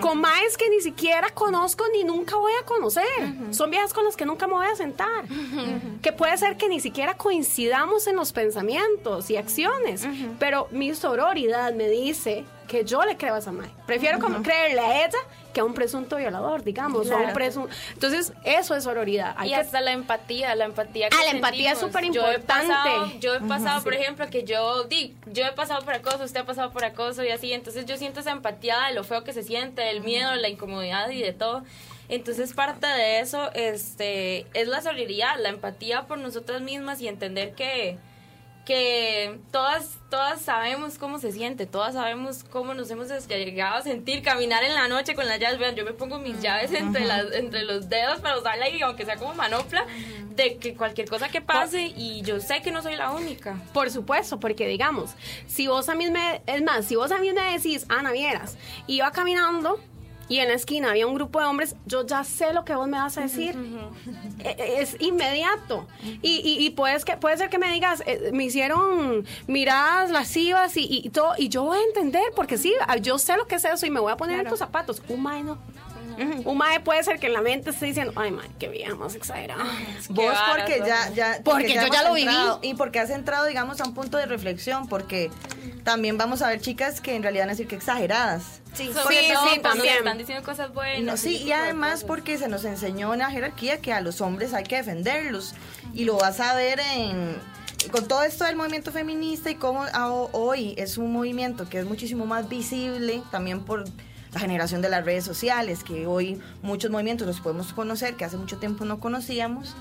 [0.01, 3.03] Con maes que ni siquiera conozco ni nunca voy a conocer.
[3.51, 5.25] Son viejas con las que nunca me voy a sentar.
[6.01, 10.05] Que puede ser que ni siquiera coincidamos en los pensamientos y acciones.
[10.39, 13.69] Pero mi sororidad me dice que yo le creo a esa mae.
[13.85, 15.17] Prefiero como creerle a ella
[15.53, 17.69] que a un presunto violador, digamos, o a un presunto...
[17.93, 19.35] Entonces, eso es sororidad.
[19.37, 22.25] Hay y que- hasta la empatía, la empatía que Ah, la empatía es súper Yo
[22.25, 22.73] he importante.
[22.73, 26.39] pasado, yo he pasado por ejemplo, que yo di, yo he pasado por acoso, usted
[26.39, 29.33] ha pasado por acoso y así, entonces yo siento esa empatía de lo feo que
[29.33, 31.63] se siente, el miedo, la incomodidad y de todo.
[32.07, 37.53] Entonces parte de eso este es la solidaridad, la empatía por nosotras mismas y entender
[37.53, 37.97] que
[38.65, 44.21] que todas todas sabemos cómo se siente, todas sabemos cómo nos hemos llegado a sentir
[44.21, 47.31] caminar en la noche con las llaves, vean, yo me pongo mis llaves entre las
[47.33, 49.85] entre los dedos para usarla y aunque sea como manopla
[50.35, 53.61] de que cualquier cosa que pase y yo sé que no soy la única.
[53.73, 55.11] Por supuesto, porque digamos,
[55.47, 58.57] si vos a mí me, es más, si vos a mí me decís, Ana, vieras,
[58.87, 59.79] iba caminando
[60.31, 62.87] y en la esquina había un grupo de hombres, yo ya sé lo que vos
[62.87, 63.55] me vas a decir.
[64.43, 65.87] E- e- Es inmediato.
[66.21, 70.75] Y, y, y puedes que, puede ser que me digas, eh, me hicieron miradas lascivas
[70.77, 73.55] y, y todo, y yo voy a entender, porque sí, ah, yo sé lo que
[73.55, 75.01] es eso y me voy a poner en tus zapatos.
[75.09, 75.57] Un mae no.
[76.45, 79.15] Un mae puede ser que en la mente esté diciendo, ay, mae, qué vieja más
[79.15, 79.63] exagerada.
[80.09, 82.31] Vos porque ya, ya Porque yo hemos ya lo viví.
[82.61, 85.31] y porque has entrado digamos a un punto de reflexión porque
[85.83, 88.93] también vamos a ver chicas que en realidad van a decir que exageradas Sí, sí,
[88.93, 89.97] sí, cuando también.
[89.97, 91.01] están diciendo cosas buenas.
[91.01, 94.53] no, sí y de además porque se nos enseñó una jerarquía que a los hombres
[94.53, 95.55] hay que defenderlos
[95.93, 97.35] y lo vas a ver en
[97.91, 99.85] con todo esto del movimiento feminista y cómo
[100.33, 103.85] hoy es un movimiento que es muchísimo más visible también por
[104.33, 108.37] la generación de las redes sociales, que hoy muchos movimientos los podemos conocer, que hace
[108.37, 109.75] mucho tiempo no conocíamos.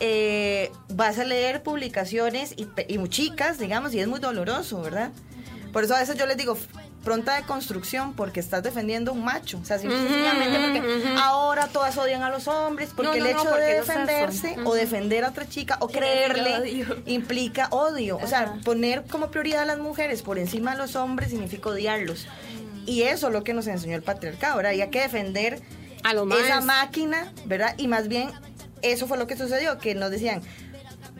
[0.00, 5.10] Eh, vas a leer publicaciones y, y chicas, digamos, y es muy doloroso, ¿verdad?
[5.78, 6.58] Por eso a veces yo les digo,
[7.04, 9.60] pronta de construcción, porque estás defendiendo un macho.
[9.62, 13.22] O sea, simple y sencillamente porque ahora todas odian a los hombres, porque No, el
[13.22, 18.18] no, hecho porque de defenderse o defender a otra chica o creerle implica odio.
[18.20, 22.26] O sea, poner como prioridad a las mujeres por encima de los hombres significa odiarlos.
[22.84, 25.62] Y eso es lo que nos enseñó el patriarcado, hay que defender
[26.02, 26.64] A los esa maes.
[26.64, 27.76] máquina, ¿verdad?
[27.76, 28.32] Y más bien,
[28.82, 30.42] eso fue lo que sucedió, que nos decían,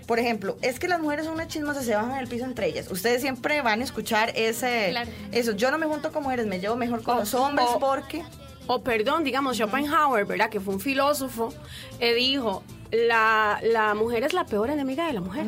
[0.08, 2.90] por ejemplo, es que las mujeres son unas chismosas, se bajan el piso entre ellas.
[2.90, 5.10] Ustedes siempre van a escuchar ese, Claro.
[5.30, 5.52] eso.
[5.52, 8.24] Yo no me junto con mujeres, me llevo mejor con los hombres o- porque...
[8.70, 10.50] O perdón, digamos, Schopenhauer, ¿verdad?
[10.50, 11.54] Que fue un filósofo,
[12.00, 15.46] eh, dijo, la, la mujer es la peor enemiga de la mujer.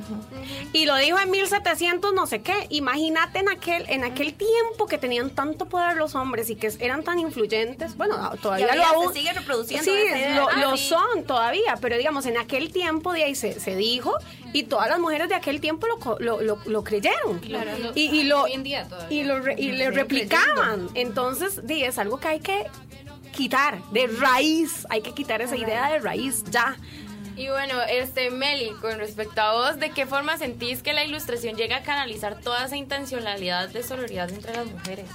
[0.73, 2.67] Y lo dijo en 1700 no sé qué.
[2.71, 7.03] Imagínate en aquel, en aquel tiempo que tenían tanto poder los hombres y que eran
[7.03, 7.97] tan influyentes.
[7.97, 10.01] Bueno, todavía Y lo ahorita se aún- sigue reproduciendo Sí,
[10.37, 10.89] lo, Ah, lo sí.
[10.89, 14.13] son todavía, pero digamos, en aquel tiempo de ahí se, se dijo
[14.53, 17.39] y todas las mujeres de aquel tiempo lo, lo, lo- lo creyeron.
[17.41, 19.21] Claro, lo- y, y lo, hoy en día todavía.
[19.21, 20.89] y lo, re- y le replicaban.
[20.95, 22.67] Entonces, di, es algo que hay que
[23.33, 24.87] quitar de raíz.
[24.91, 26.77] Hay que quitar esa idea de raíz ya.
[27.37, 31.57] Y bueno, este Meli, con respecto a vos, ¿de qué forma sentís que la ilustración
[31.57, 35.07] llega a canalizar toda esa intencionalidad de sororidad entre las mujeres?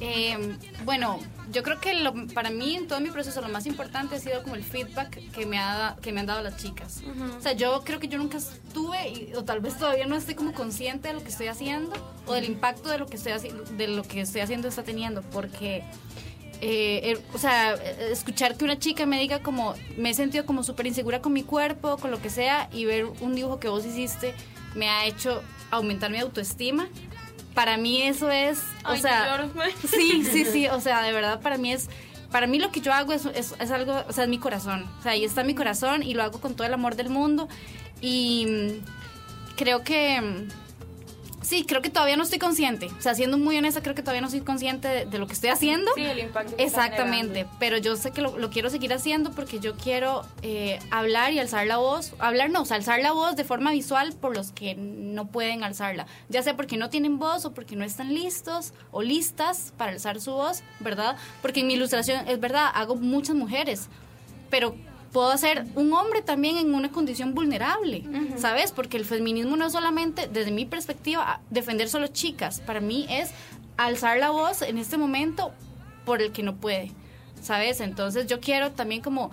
[0.00, 1.20] Eh, bueno,
[1.52, 4.42] yo creo que lo- para mí en todo mi proceso lo más importante ha sido
[4.42, 7.02] como el feedback que me, ha, que me han dado las chicas.
[7.38, 10.34] O sea, yo creo que yo nunca estuve, y- o tal vez todavía no estoy
[10.34, 11.92] como consciente de lo que estoy haciendo
[12.26, 13.32] o del impacto de lo que estoy,
[13.76, 15.84] de lo que estoy haciendo está teniendo, porque...
[16.64, 20.62] eh, eh, o sea, escuchar que una chica me diga como, me he sentido como
[20.62, 23.84] súper insegura con mi cuerpo, con lo que sea, y ver un dibujo que vos
[23.84, 24.32] hiciste
[24.76, 26.88] me ha hecho aumentar mi autoestima.
[27.54, 29.50] Para mí eso es, o Ay, sea,
[29.86, 31.88] sí, sí, sí, o sea, de verdad para mí es,
[32.30, 34.88] para mí lo que yo hago es, es, es algo, o sea, es mi corazón,
[35.00, 37.48] o sea, ahí está mi corazón y lo hago con todo el amor del mundo.
[38.00, 40.48] Y mm, creo que, mm,
[41.42, 44.22] sí, creo que todavía no estoy consciente, o sea, siendo muy honesta, creo que todavía
[44.22, 45.90] no soy consciente de, de lo que estoy haciendo.
[45.94, 49.60] Sí, el impacto que Exactamente, pero yo sé que lo, lo quiero seguir haciendo porque
[49.60, 53.36] yo quiero eh, hablar y alzar la voz, hablar no, o sea, alzar la voz
[53.36, 57.44] de forma visual por los que no pueden alzarla, ya sea porque no tienen voz
[57.44, 61.16] o porque no están listos o listas para alzar su voz, ¿verdad?
[61.40, 63.88] Porque en mi ilustración, es verdad, hago muchas mujeres,
[64.50, 64.74] pero
[65.12, 68.04] puedo hacer un hombre también en una condición vulnerable,
[68.36, 68.72] ¿sabes?
[68.72, 72.60] Porque el feminismo no es solamente, desde mi perspectiva, defender solo chicas.
[72.60, 73.30] Para mí es
[73.76, 75.52] alzar la voz en este momento
[76.04, 76.92] por el que no puede,
[77.42, 77.80] ¿sabes?
[77.80, 79.30] Entonces yo quiero también como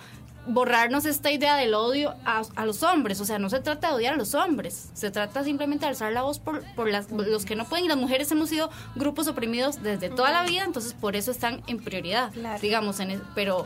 [0.47, 3.21] borrarnos esta idea del odio a, a los hombres.
[3.21, 6.11] O sea, no se trata de odiar a los hombres, se trata simplemente de alzar
[6.11, 7.85] la voz por, por las, los que no pueden.
[7.85, 11.61] Y las mujeres hemos sido grupos oprimidos desde toda la vida, entonces por eso están
[11.67, 13.65] en prioridad, digamos, en pero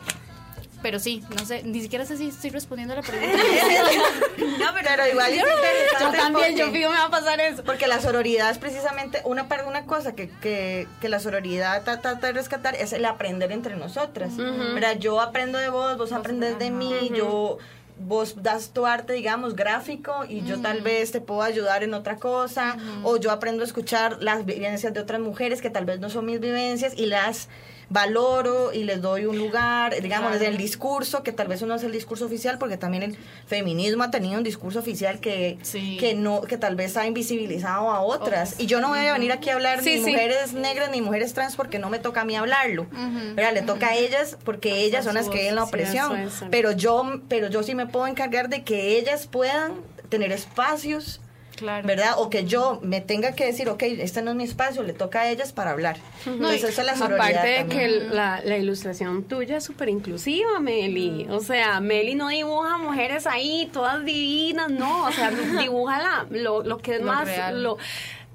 [0.83, 3.35] pero sí, no sé, ni siquiera sé si estoy respondiendo a la pregunta.
[4.59, 7.63] no, pero, igual es interesante Yo también, yo fijo me va a pasar eso.
[7.63, 12.01] Porque la sororidad es precisamente una, par- una cosa que, que, que la sororidad ta-
[12.01, 14.33] trata de rescatar, es el aprender entre nosotras.
[14.37, 14.97] ¿verdad?
[14.99, 17.57] Yo aprendo de vos, vos aprendes de mí, yo
[17.99, 22.17] vos das tu arte, digamos, gráfico y yo tal vez te puedo ayudar en otra
[22.17, 26.09] cosa, o yo aprendo a escuchar las vivencias de otras mujeres que tal vez no
[26.09, 27.47] son mis vivencias y las
[27.89, 31.83] valoro y les doy un lugar, digamos, desde el discurso, que tal vez no es
[31.83, 33.17] el discurso oficial, porque también el
[33.47, 35.97] feminismo ha tenido un discurso oficial que, Sí.
[35.99, 38.59] que no, que tal vez ha invisibilizado a otras.
[38.59, 40.11] Y yo no voy a venir aquí a hablar Sí, ni sí.
[40.11, 42.87] mujeres negras ni mujeres trans porque no me toca a mí hablarlo.
[43.35, 43.53] ¿verdad?
[43.53, 46.17] Le toca a ellas porque ellas son las que viven la opresión.
[46.17, 46.43] es.
[46.51, 49.73] Pero yo, pero yo sí me puedo encargar de que ellas puedan
[50.09, 51.19] tener espacios.
[51.55, 51.87] Claro.
[51.87, 52.15] ¿Verdad?
[52.17, 55.21] O que yo me tenga que decir, ok, este no es mi espacio, le toca
[55.21, 55.97] a ellas para hablar.
[56.25, 57.79] Entonces, esa es la sororidad Aparte de también.
[58.09, 61.27] que la, la ilustración tuya es súper inclusiva, Meli.
[61.29, 65.05] O sea, Meli no dibuja mujeres ahí todas divinas, no.
[65.05, 67.25] O sea, dibuja la, lo, lo que es Lo más...
[67.25, 67.61] real.
[67.63, 67.77] Lo,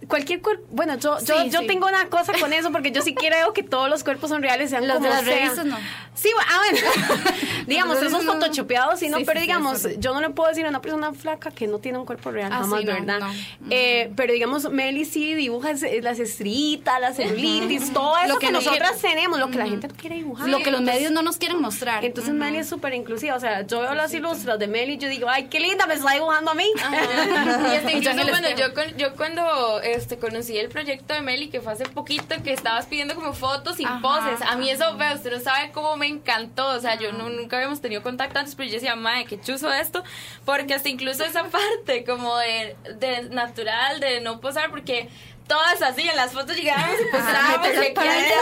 [0.07, 1.67] Cualquier cuerpo, bueno, yo, yo, Sí, yo sí.
[1.67, 4.71] tengo una cosa con eso porque yo sí creo que todos los cuerpos son reales,
[4.71, 5.39] sean Los de como las sean.
[5.39, 5.77] revistas, no.
[6.15, 7.31] Sí, bueno, ah, bueno.
[7.67, 8.33] digamos, de esos no.
[8.35, 11.67] photoshopeados, sí, no, pero digamos, yo no le puedo decir a una persona flaca que
[11.67, 13.19] no tiene un cuerpo real, Ah, jamás, sí, no, ¿verdad?
[13.21, 13.33] no.
[13.71, 18.53] Eh, pero digamos, Meli sí dibuja las estritas, las celulitis, todo eso Lo que, que
[18.53, 20.49] no nosotras quiere- tenemos, lo que la gente no quiere dibujar.
[20.49, 22.05] Lo que los medios no nos quieren mostrar.
[22.05, 25.09] Entonces Meli es súper inclusiva, o sea, yo veo las ilustras de Meli y yo
[25.09, 26.65] digo, ay, qué linda, me está dibujando a mí.
[26.75, 28.57] Y hasta incluso espejo.
[28.57, 32.87] yo, yo cuando este, conocí el proyecto de Meli, que fue hace poquito, que estabas
[32.87, 36.07] pidiendo como fotos sin Ajá, poses, a mí eso, vea, usted no sabe cómo me
[36.07, 39.41] encantó, o sea, yo no- nunca habíamos tenido contacto antes, pero yo decía, madre, qué
[39.41, 40.03] chuzo esto,
[40.45, 45.09] porque hasta incluso esa parte como de, de natural, de no posar, porque
[45.47, 48.35] todas así en las fotos llegábamos y posábamos aquí allá.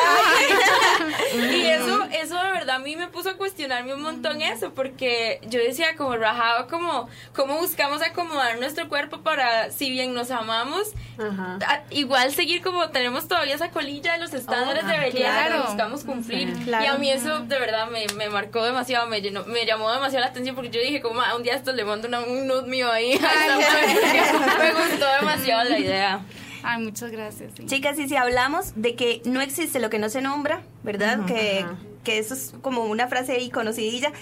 [1.52, 5.40] y eso, eso de verdad a mí me puso a cuestionarme un montón eso, porque
[5.48, 10.92] yo decía como rajado, como, cómo buscamos acomodar nuestro cuerpo para, si bien nos amamos,
[11.18, 11.59] Ajá.
[11.66, 15.62] a- igual seguir como tenemos todavía esa colilla de los estándares Oh, de belleza claro.
[15.62, 16.52] que buscamos cumplir.
[16.64, 16.85] Claro.
[16.85, 20.24] Y a mí eso de verdad me, me marcó demasiado, me, llenó, me llamó demasiado
[20.24, 22.68] la atención porque yo dije como "Ah, un día esto le mando una, un nude
[22.68, 23.12] mío ahí.
[23.12, 24.55] a esta mujer".
[24.61, 26.20] me gustó demasiado la idea.
[26.62, 27.52] Ay, muchas gracias.
[27.57, 27.64] sí.
[27.66, 31.24] Chicas, y si hablamos de que no existe lo que no se nombra, ¿verdad?
[31.24, 31.64] que,
[32.07, 34.12] que eso es como una frase ahí conocidilla.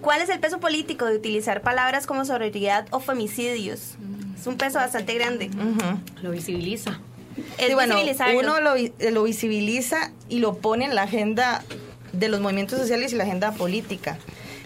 [0.00, 3.96] ¿Cuál es el peso político de utilizar palabras como sororidad o femicidios?
[4.40, 5.50] Es un peso bastante grande.
[6.22, 6.98] Lo visibiliza.
[7.58, 7.96] Es Sí, bueno,
[8.34, 8.74] uno lo,
[9.10, 11.62] lo visibiliza y lo pone en la agenda
[12.12, 14.16] de los movimientos sociales y la agenda política,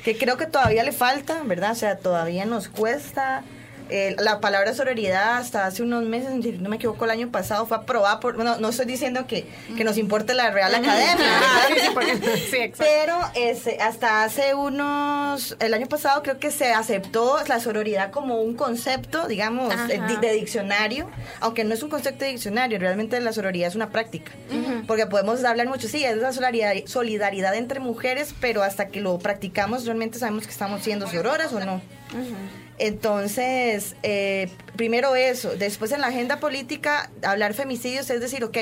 [0.05, 1.73] que creo que todavía le falta, ¿verdad?
[1.73, 3.43] O sea, todavía nos cuesta.
[3.90, 7.66] Eh, la palabra sororidad hasta hace unos meses, si no me equivoco, el año pasado
[7.66, 8.37] fue aprobada por...
[8.37, 9.46] Bueno, no estoy diciendo que,
[9.77, 11.27] que nos importe la Real Academia.
[12.79, 18.40] Pero este, hasta hace unos, el año pasado creo que se aceptó la sororidad como
[18.42, 19.72] un concepto, digamos,
[20.09, 23.90] di- de, diccionario, aunque no es un concepto de diccionario, realmente la sororidad es una
[23.90, 24.33] práctica.
[24.87, 29.18] Porque podemos hablar mucho, sí, es la solidaridad, solidaridad entre mujeres, pero hasta que lo
[29.18, 31.81] practicamos realmente sabemos que estamos siendo sororas o no.
[32.79, 38.57] Entonces, eh, primero eso, después en la agenda política, hablar femicidios es decir, ok,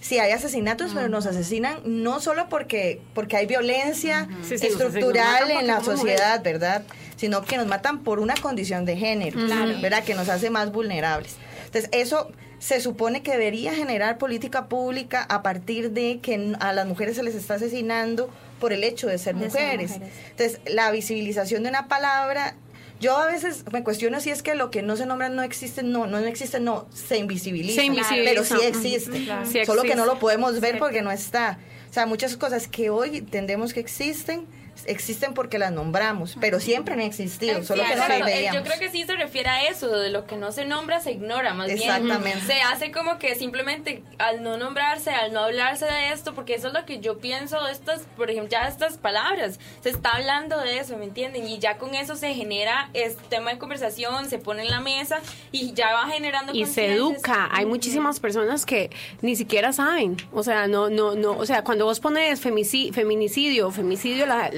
[0.00, 5.50] si hay asesinatos, pero nos asesinan no solo porque, porque hay violencia Sí, sí, estructural
[5.50, 6.84] en la sociedad, ¿verdad?
[7.16, 9.38] Sino que nos matan por una condición de género,
[9.82, 10.04] ¿verdad?
[10.04, 11.34] Que nos hace más vulnerables.
[11.66, 16.86] Entonces, eso se supone que debería generar política pública a partir de que a las
[16.86, 19.90] mujeres se les está asesinando por el hecho de ser De ser mujeres.
[19.92, 20.14] mujeres.
[20.30, 22.54] Entonces, la visibilización de una palabra,
[23.00, 25.82] yo a veces me cuestiono si es que lo que no se nombra no existe,
[25.82, 27.80] no, no, existe, no, se invisibiliza.
[27.80, 28.30] Se invisibiliza.
[28.30, 29.24] Pero sí existe.
[29.24, 29.46] Claro.
[29.46, 30.14] Sí Solo que no existe.
[30.14, 31.58] lo podemos ver porque no está.
[31.90, 34.46] O sea, muchas cosas que hoy entendemos que existen,
[34.86, 38.24] existen porque las nombramos, pero siempre han existido, solo Sí, que no exacto.
[38.24, 38.60] las Eh, veíamos.
[38.62, 41.12] Yo creo que sí se refiere a eso, de lo que no se nombra se
[41.12, 42.24] ignora, más Exactamente.
[42.24, 42.46] bien.
[42.46, 46.68] Se hace como que simplemente al no nombrarse, al no hablarse de esto, porque eso
[46.68, 50.58] es lo que yo pienso de estas, por ejemplo, ya estas palabras, se está hablando
[50.60, 51.46] de eso, ¿me entienden?
[51.46, 55.20] Y ya con eso se genera este tema de conversación, se pone en la mesa
[55.52, 57.48] y ya va generando y se educa.
[57.52, 58.90] Hay muchísimas personas que
[59.22, 60.16] ni siquiera saben.
[60.32, 61.32] O sea, no, no, no.
[61.32, 64.50] O sea, cuando vos pones femici- feminicidio, femicidio, la-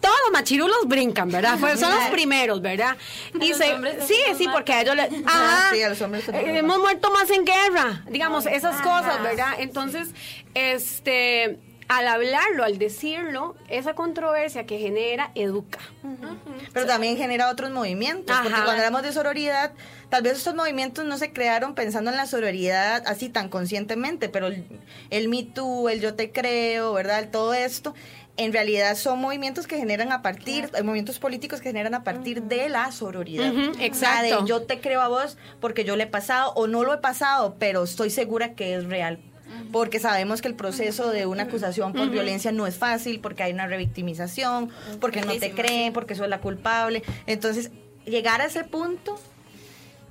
[0.00, 1.58] todos los machirulos brincan, ¿verdad?
[1.58, 2.96] Fue- son los primeros, ¿verdad?
[3.40, 3.76] Y Los se,
[4.06, 7.30] sí, sí, porque a ellos le, ajá, Sí, a los hombres eh, hemos muerto más
[7.30, 9.54] en guerra, digamos, esas cosas, ¿verdad?
[9.58, 10.08] Entonces,
[10.54, 11.58] este
[11.88, 15.78] al hablarlo, al decirlo, esa controversia que genera, educa.
[16.72, 19.72] Pero también genera otros movimientos, porque cuando hablamos de sororidad,
[20.08, 24.48] tal vez estos movimientos no se crearon pensando en la sororidad así tan conscientemente, pero
[24.48, 24.66] el,
[25.10, 27.28] el Me Too, el Yo Te Creo, ¿verdad?
[27.30, 27.94] Todo esto,
[28.36, 32.42] en realidad son movimientos que generan a partir, eh, movimientos políticos que generan a partir
[32.42, 33.52] de la sororidad.
[33.80, 34.42] Exacto.
[34.42, 36.98] de yo te creo a vos porque yo le he pasado o no lo he
[36.98, 39.20] pasado, pero estoy segura que es real.
[39.72, 43.52] Porque sabemos que el proceso de una acusación por violencia no es fácil, porque hay
[43.52, 44.70] una revictimización,
[45.00, 47.02] porque no te creen, porque sos la culpable.
[47.26, 47.70] Entonces,
[48.04, 49.18] llegar a ese punto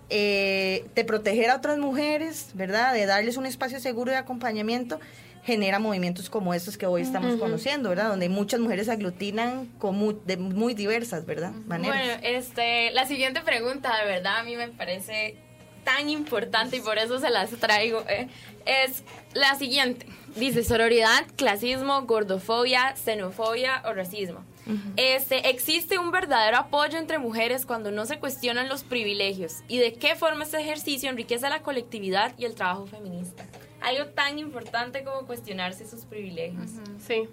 [0.09, 2.93] eh, de proteger a otras mujeres, ¿verdad?
[2.93, 4.99] De darles un espacio seguro de acompañamiento,
[5.43, 8.09] genera movimientos como estos que hoy estamos conociendo, ¿verdad?
[8.09, 11.51] Donde muchas mujeres se aglutinan con mu- de muy diversas, ¿verdad?
[11.67, 11.97] Maneras.
[11.97, 15.37] Bueno, este, la siguiente pregunta, de verdad, a mí me parece
[15.83, 18.03] tan importante y por eso se las traigo.
[18.09, 18.27] eh,
[18.65, 19.03] es
[19.33, 20.05] la siguiente.
[20.35, 24.43] Dice sororidad, clasismo, gordofobia, xenofobia o racismo.
[24.97, 29.93] Este, existe un verdadero apoyo entre mujeres cuando no se cuestionan los privilegios y de
[29.93, 33.45] qué forma este ejercicio enriquece la colectividad y el trabajo feminista.
[33.81, 36.71] Algo tan importante como cuestionarse sus privilegios.
[37.05, 37.29] Sí.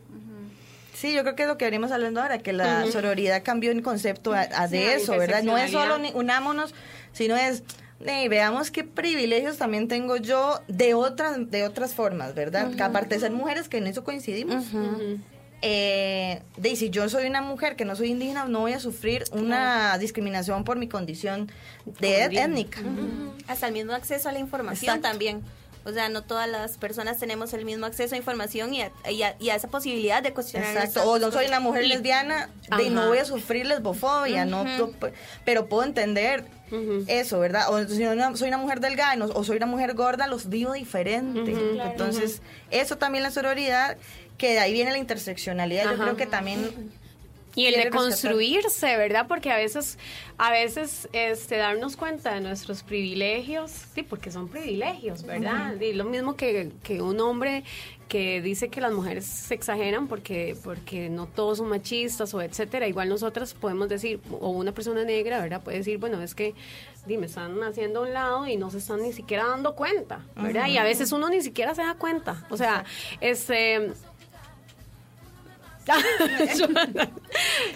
[0.93, 3.81] Sí, yo creo que es lo que venimos hablando ahora, que la sororidad cambió en
[3.81, 5.43] concepto a, a de Sí, eso, ¿verdad?
[5.43, 6.75] No es solo unámonos,
[7.13, 7.63] sino es
[8.07, 12.75] "Ey, veamos qué privilegios también tengo yo de otras de otras formas, ¿verdad?
[12.75, 14.65] Que aparte de ser mujeres, que en eso coincidimos.
[15.65, 19.23] Eh, de si yo soy una mujer que no soy indígena, no voy a sufrir
[19.31, 21.53] una discriminación por mi condición
[22.01, 22.81] de étnica.
[23.47, 25.09] Hasta el mismo acceso a la información Exacto.
[25.09, 25.43] también.
[25.85, 29.23] O sea, no todas las personas tenemos el mismo acceso a información y a, y
[29.23, 30.71] a- y a esa posibilidad de cuestionar.
[30.77, 31.11] Exacto.
[31.11, 34.93] O no soy una mujer lesbiana, de no voy a sufrir lesbofobia, no, to-
[35.45, 36.45] pero puedo entender
[37.09, 37.67] eso, ¿verdad?
[37.71, 40.49] O si no, soy una mujer delgada y no- o soy una mujer gorda, los
[40.49, 41.53] vivo diferente.
[41.91, 43.97] Entonces, eso también la sororidad,
[44.39, 46.93] que de ahí viene la interseccionalidad, yo creo que también
[47.55, 49.27] Y el de construirse, ¿verdad?
[49.29, 49.99] Porque a veces,
[50.39, 55.79] a veces, este, darnos cuenta de nuestros privilegios, sí, porque son privilegios, ¿verdad?
[55.81, 57.65] Y lo mismo que, que un hombre
[58.09, 62.87] que dice que las mujeres se exageran porque, porque no todos son machistas o etcétera.
[62.87, 65.63] Igual nosotras podemos decir, o una persona negra, ¿verdad?
[65.63, 66.55] Puede decir, bueno, es que
[67.07, 70.69] dime, están haciendo a un lado y no se están ni siquiera dando cuenta, ¿verdad?
[70.69, 72.47] Y a veces uno ni siquiera se da cuenta.
[72.51, 72.85] O sea,
[73.21, 73.93] este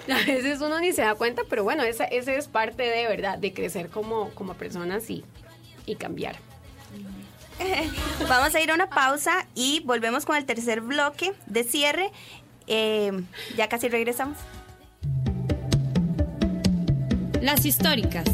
[0.09, 3.38] a veces uno ni se da cuenta, pero bueno, esa, ese es parte de verdad,
[3.38, 5.24] de crecer como, como personas y,
[5.86, 6.36] y cambiar.
[8.28, 12.12] Vamos a ir a una pausa y volvemos con el tercer bloque de cierre.
[12.66, 13.12] Eh,
[13.57, 14.38] ya casi regresamos.
[17.40, 18.24] Las históricas.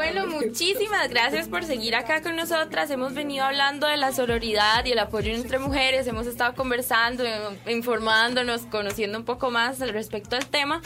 [0.00, 2.90] Bueno, muchísimas gracias por seguir acá con nosotras.
[2.90, 6.06] Hemos venido hablando de la sororidad y el apoyo entre mujeres.
[6.06, 10.80] Hemos estado conversando, eh, informándonos, conociendo un poco más al respecto del tema.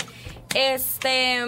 [0.52, 1.44] Este.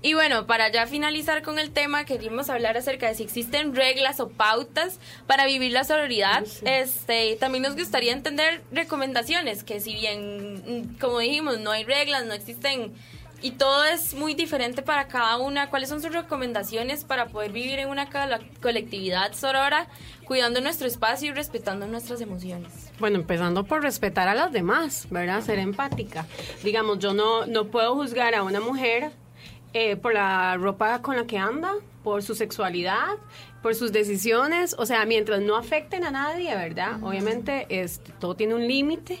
[0.00, 4.20] Y bueno, para ya finalizar con el tema, queríamos hablar acerca de si existen reglas
[4.20, 6.44] o pautas para vivir la sororidad.
[6.64, 12.26] Este, también nos gustaría entender recomendaciones, que si bien, mm, como dijimos, no hay reglas,
[12.26, 12.92] no existen
[13.42, 15.68] y todo es muy diferente para cada una.
[15.68, 18.08] ¿Cuáles son sus recomendaciones para poder vivir en una
[18.60, 19.88] colectividad sorora,
[20.24, 22.90] cuidando nuestro espacio y respetando nuestras emociones?
[22.98, 25.42] Bueno, empezando por respetar a las demás, ¿verdad?
[25.42, 26.26] Ser empática.
[26.64, 29.12] Digamos, yo no, no puedo juzgar a una mujer
[29.74, 31.72] eh, por la ropa con la que anda,
[32.02, 33.16] por su sexualidad,
[33.66, 37.02] por sus decisiones, o sea, mientras no afecten a nadie, ¿verdad?
[37.02, 39.18] Obviamente este, todo tiene un límite,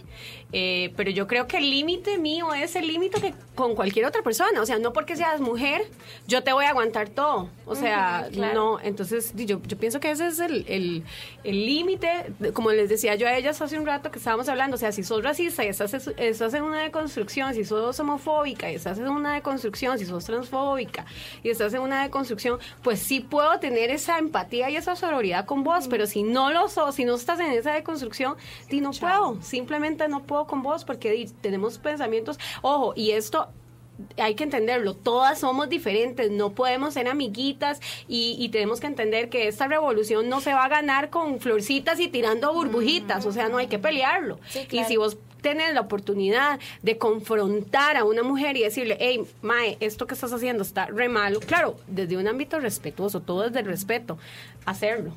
[0.52, 4.22] eh, pero yo creo que el límite mío es el límite que con cualquier otra
[4.22, 5.82] persona, o sea, no porque seas mujer,
[6.28, 10.28] yo te voy a aguantar todo, o sea, no, entonces yo, yo pienso que ese
[10.28, 11.02] es el el-
[11.42, 14.76] el límite, de- como les decía yo a ellas hace un rato que estábamos hablando,
[14.76, 18.76] o sea, si sos racista y estás, estás en una deconstrucción, si sos homofóbica y
[18.76, 21.04] estás en una deconstrucción, si sos transfóbica
[21.42, 25.64] y estás en una deconstrucción, pues sí puedo tener esa empatía y esa sororidad con
[25.64, 28.36] vos, pero si no lo sos, si no estás en esa deconstrucción,
[28.68, 33.48] di no puedo, simplemente no puedo con vos porque di, tenemos pensamientos, ojo, y esto
[34.18, 39.30] hay que entenderlo, todas somos diferentes, no podemos ser amiguitas y, y tenemos que entender
[39.30, 43.48] que esta revolución no se va a ganar con florcitas y tirando burbujitas, o sea,
[43.48, 44.38] no hay que pelearlo.
[44.70, 49.76] Y si vos tenés la oportunidad de confrontar a una mujer y decirle, hey, Mae,
[49.80, 53.66] esto que estás haciendo está re malo, claro, desde un ámbito respetuoso, todo desde el
[53.66, 54.18] respeto,
[54.64, 55.12] hacerlo.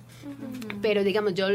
[0.82, 1.48] Pero digamos, yo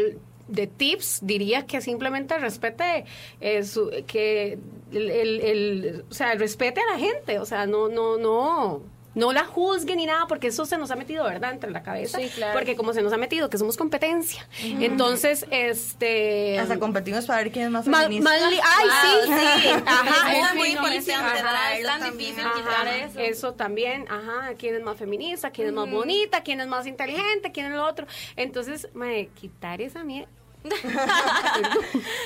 [0.48, 3.06] de tips diría que simplemente respete
[3.40, 4.58] eh, su- que
[4.92, 8.82] el, el- el- o sea respete a la gente o sea no no no
[9.14, 12.18] no la juzgue ni nada, porque eso se nos ha metido, ¿verdad?, entre la cabeza.
[12.18, 12.52] Sí, claro.
[12.58, 14.46] Porque como se nos ha metido que somos competencia.
[14.62, 16.58] Entonces, este...
[16.58, 18.30] Hasta competimos para ver quién es más Ma- feminista.
[18.32, 19.68] ay, sí, sí.
[19.86, 20.74] Ajá, Es eso muy
[21.14, 21.36] ajá.
[21.38, 22.30] traerlo es tan también.
[22.34, 23.18] difícil quitar Ajá, eso.
[23.20, 27.52] eso también, ajá, quién es más feminista, quién es más bonita, quién es más inteligente,
[27.52, 28.06] quién es lo otro.
[28.36, 30.28] Entonces, mae, quitar esa mierda.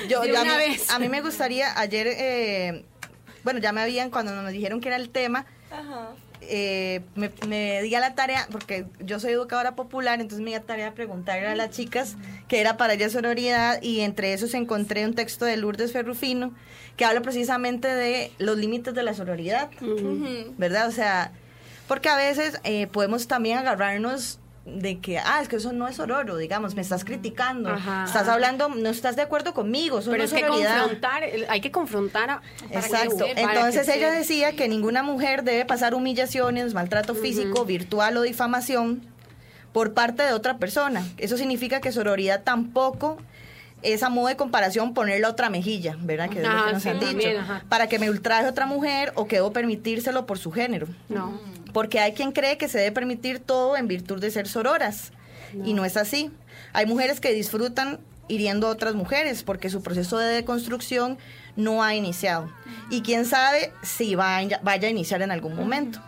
[0.07, 0.89] Yo, yo a, mí, vez.
[0.89, 2.85] a mí me gustaría, ayer, eh,
[3.43, 5.45] bueno, ya me habían, cuando nos dijeron que era el tema,
[6.49, 10.55] eh, me, me di a la tarea, porque yo soy educadora popular, entonces me di
[10.55, 12.15] a la tarea de preguntarle a las chicas
[12.47, 16.53] que era para ella sororidad, y entre esos encontré un texto de Lourdes Ferrufino,
[16.97, 19.69] que habla precisamente de los límites de la sororidad,
[20.57, 20.87] ¿verdad?
[20.87, 21.31] O sea,
[21.87, 24.38] porque a veces eh, podemos también agarrarnos
[24.75, 28.23] de que, ah, es que eso no es sororo, digamos, me estás criticando, Ajá, estás
[28.23, 28.33] ajá.
[28.33, 32.29] hablando, no estás de acuerdo conmigo, eso Pero no es que confrontar, hay que confrontar
[32.29, 32.41] a...
[32.71, 33.25] Exacto.
[33.25, 38.21] que- Entonces que ella decía que ninguna mujer debe pasar humillaciones, maltrato físico, virtual o
[38.21, 39.01] difamación
[39.73, 41.05] por parte de otra persona.
[41.17, 43.17] Eso significa que sororidad tampoco
[43.81, 46.29] es a modo de comparación ponerle otra mejilla, ¿verdad?
[46.29, 47.11] Que es lo que nos sí, han dicho.
[47.11, 47.45] también.
[47.69, 50.87] Para que me ultraje otra mujer o que debo permitírselo por su género.
[51.07, 51.39] No.
[51.73, 55.11] Porque hay quien cree que se debe permitir todo en virtud de ser sororas.
[55.65, 56.31] Y no es así.
[56.73, 61.17] Hay mujeres que disfrutan hiriendo a otras mujeres porque su proceso de deconstrucción
[61.55, 62.49] no ha iniciado.
[62.89, 65.99] Y quién sabe si vaya, vaya a iniciar en algún momento.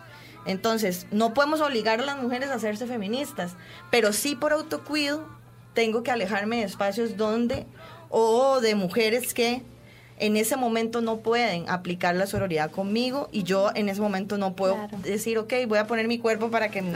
[0.46, 3.54] Entonces, no podemos obligar a las mujeres a hacerse feministas,
[3.90, 5.28] pero sí por autocuido
[5.74, 7.66] tengo que alejarme de espacios donde
[8.08, 9.62] o de mujeres que
[10.22, 14.54] en ese momento no pueden aplicar la sororidad conmigo y yo en ese momento no
[14.54, 16.92] puedo decir, ok, voy a poner mi cuerpo para que me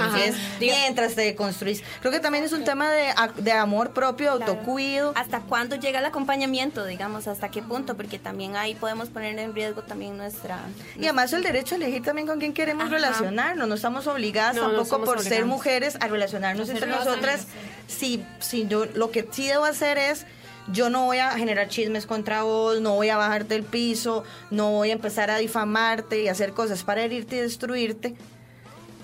[0.61, 1.83] mientras te construís.
[2.01, 5.13] Creo que también es un tema de, a- de amor propio, autocuido.
[5.17, 7.27] ¿Hasta cuándo llega el acompañamiento, digamos?
[7.27, 7.97] ¿Hasta qué punto?
[7.97, 10.61] Porque también ahí podemos poner en riesgo también nuestra...
[10.97, 12.93] Y además el derecho a elegir también con quién queremos Ajá.
[12.95, 13.67] relacionarnos.
[13.69, 17.47] No estamos obligadas No, tampoco por ser mujeres a relacionarnos entre nosotras.
[17.89, 20.27] Si, si yo lo que sí debo hacer es
[20.73, 24.73] yo no voy a generar chismes contra vos, no voy a bajarte del piso, no
[24.73, 28.15] voy a empezar a difamarte y hacer cosas para herirte y destruirte.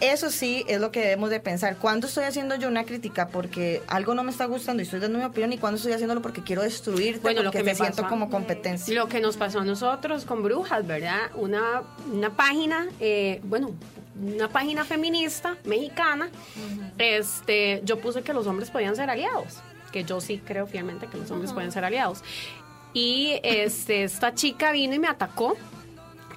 [0.00, 1.76] Eso sí es lo que debemos de pensar.
[1.76, 5.16] ¿Cuándo estoy haciendo yo una crítica porque algo no me está gustando y estoy dando
[5.16, 5.52] mi opinión?
[5.52, 7.20] ¿Y cuándo estoy haciéndolo porque quiero destruirte?
[7.20, 8.92] Bueno, lo porque que te me siento pasó como competencia.
[8.96, 11.30] Lo que nos pasó a nosotros con Brujas, ¿verdad?
[11.36, 13.70] Una, una página, eh, bueno,
[14.20, 16.30] una página feminista mexicana,
[16.98, 19.58] este, yo puse que los hombres podían ser aliados,
[19.92, 22.22] que yo sí creo fielmente que los hombres pueden ser aliados.
[22.94, 25.56] Y este, esta chica vino y me atacó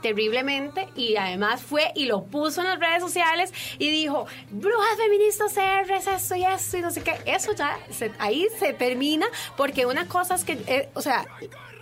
[0.01, 5.53] terriblemente y además fue y lo puso en las redes sociales y dijo, brujas feministas
[5.53, 7.15] CRs, esto y esto y no sé qué.
[7.25, 7.77] Eso ya,
[8.19, 9.25] ahí se termina
[9.57, 11.25] porque una cosa es que, eh, o sea,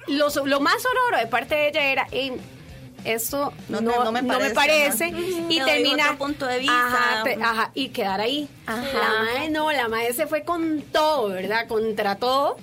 [0.08, 2.08] lo, lo más sororo de parte de ella era...
[2.12, 2.32] "Ey,
[3.06, 5.18] esto No no, te- no no me me parece, parece, ajá.
[5.50, 6.88] y terminar otro punto de vista.
[6.88, 8.48] Ajá, te- ajá, y quedar ahí.
[8.66, 8.82] Ajá.
[8.94, 12.58] la madre no la madre se fue con todo verdad contra todo.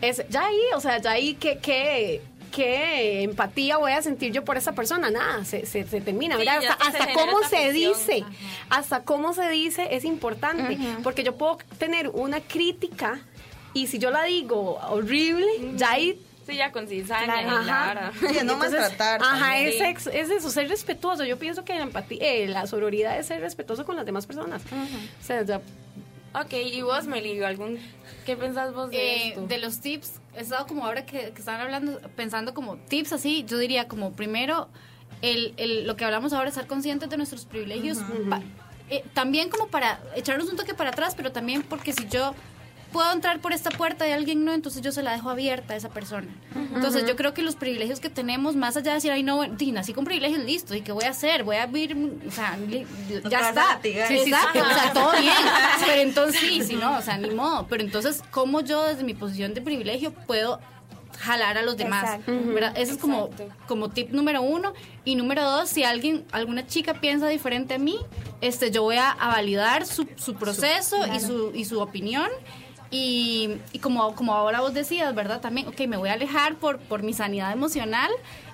[0.00, 2.22] Es ya ahí o sea ya ahí que que
[2.52, 6.44] qué empatía voy a sentir yo por esa persona nada se, se, se termina Sí,
[6.46, 6.76] ¿verdad?
[6.80, 8.24] hasta, cómo se dice
[8.70, 13.20] hasta cómo se dice es importante porque yo puedo tener una crítica
[13.74, 17.64] y si yo la digo horrible ya ahí Sí, ya con cizaña Claro.
[17.64, 18.12] y Ajá.
[18.18, 21.24] Sí, no Entonces, maltratar Ajá, es, ex- es eso, ser respetuoso.
[21.24, 24.62] Yo pienso que la empatía, eh, la sororidad es ser respetuoso con las demás personas.
[25.20, 25.60] O sea, ya-
[26.34, 27.78] Ok, y vos, Meli, ¿algún,
[28.26, 29.46] ¿qué pensás vos de Eh, esto?
[29.46, 33.44] de los tips, he estado como ahora que, que están hablando, pensando como tips así,
[33.48, 34.68] yo diría como primero,
[35.22, 38.42] el, el- lo que hablamos ahora, estar conscientes de nuestros privilegios, pa-
[38.90, 42.34] eh, también como para echarnos un toque para atrás, pero también porque si yo
[42.96, 45.76] puedo entrar por esta puerta y alguien no, entonces yo se la dejo abierta a
[45.76, 46.28] esa persona.
[46.74, 49.92] Entonces yo creo que los privilegios que tenemos, más allá de decir, ay no, nací
[49.92, 51.44] con privilegios, listo, ¿y qué voy a hacer?
[51.44, 51.94] Voy a vivir,
[52.26, 52.58] o sea,
[53.28, 53.78] ya está.
[53.82, 55.34] Sí, Sí, sí, o sea, todo bien.
[55.86, 57.66] Pero entonces sí, sí, no, o sea, ni modo.
[57.68, 60.58] Pero entonces, ¿cómo yo desde mi posición de privilegio puedo
[61.18, 62.18] jalar a los demás?
[62.26, 62.72] ¿verdad?
[62.78, 63.28] Ese es como,
[63.68, 64.72] como tip número uno.
[65.04, 67.98] Y número dos, si alguien, alguna chica piensa diferente a mí,
[68.40, 72.30] este, yo voy a, a validar su, su proceso y, su, y su opinión.
[72.90, 75.40] Y, y como, como ahora vos decías, ¿verdad?
[75.40, 78.10] También, ok, me voy a alejar por, por mi sanidad emocional.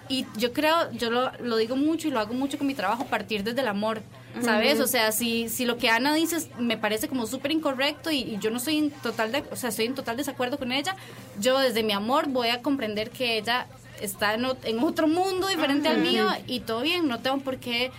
[0.09, 3.07] Y yo creo, yo lo, lo digo mucho y lo hago mucho con mi trabajo,
[3.07, 4.03] partir desde el amor,
[4.43, 4.81] ¿sabes?
[4.81, 8.39] O sea, si, si lo que Ana dice me parece como súper incorrecto y, y
[8.39, 10.97] yo no estoy en total, de, o sea, estoy en total desacuerdo con ella,
[11.39, 13.69] yo desde mi amor voy a comprender que ella
[14.01, 17.93] está en otro mundo diferente al mío y todo bien, no tengo por qué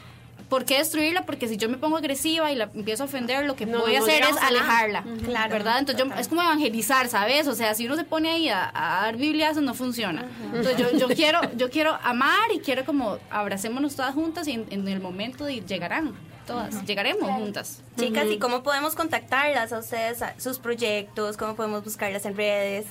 [0.50, 3.56] por qué destruirla porque si yo me pongo agresiva y la empiezo a ofender lo
[3.56, 5.52] que No, voy a hacer es alejarla Claro.
[5.52, 8.70] verdad entonces yo- es como evangelizar sabes o sea si uno se pone ahí a,
[8.74, 13.18] a dar bibliazos no funciona entonces yo, yo quiero yo quiero amar y quiero como
[13.30, 16.14] abracémonos todas juntas y en, en el momento de llegarán
[16.46, 16.86] todas.
[16.86, 17.82] Llegaremos juntas.
[17.98, 21.38] Chicas, ¿y cómo podemos contactarlas a ustedes, a sus proyectos?
[21.38, 22.86] ¿Cómo podemos buscarlas en redes?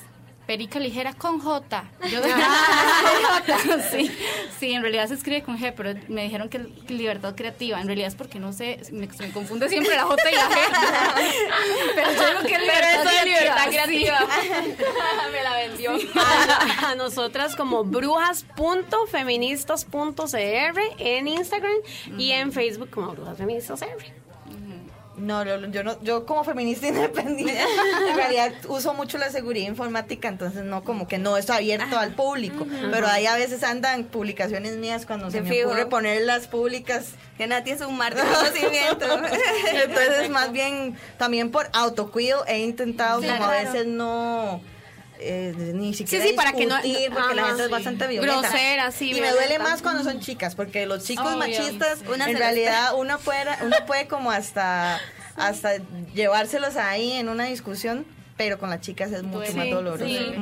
[0.52, 1.84] Perica ligera con J.
[2.10, 4.14] Yo J, sí.
[4.60, 7.80] Sí, en realidad se escribe con G, pero me dijeron que libertad creativa.
[7.80, 10.54] En realidad es porque no sé, me, me confunde siempre la J y la G.
[11.94, 14.18] pero yo digo que es libertad Pero eso es libertad creativa.
[15.32, 15.92] Me la vendió.
[16.82, 21.76] a, a nosotras como brujas.feministas.cr en Instagram
[22.18, 24.21] y en Facebook como Brujas Feministas CR.
[25.16, 27.60] No, yo, yo no, yo como feminista independiente,
[28.08, 32.14] en realidad uso mucho la seguridad informática, entonces no como que no es abierto al
[32.14, 35.68] público, pero ahí a veces andan publicaciones mías cuando se me fijo.
[35.68, 37.10] ocurre ponerlas públicas.
[37.36, 39.06] Que Nati es un mar de conocimiento.
[39.72, 44.60] Entonces más bien también por autocuido he intentado como a veces no
[45.22, 46.76] eh, ni siquiera sí, para que no-
[47.12, 48.40] porque la gente es bastante violenta.
[48.48, 52.36] Grosera, sí, Y me duele más cuando son chicas, porque los chicos machistas, Una en
[52.36, 55.00] realidad uno puede, uno puede como hasta,
[55.36, 55.76] hasta
[56.14, 58.04] llevárselos ahí en una discusión,
[58.36, 60.04] pero con las chicas es mucho Sí, más doloroso.
[60.06, 60.34] sí.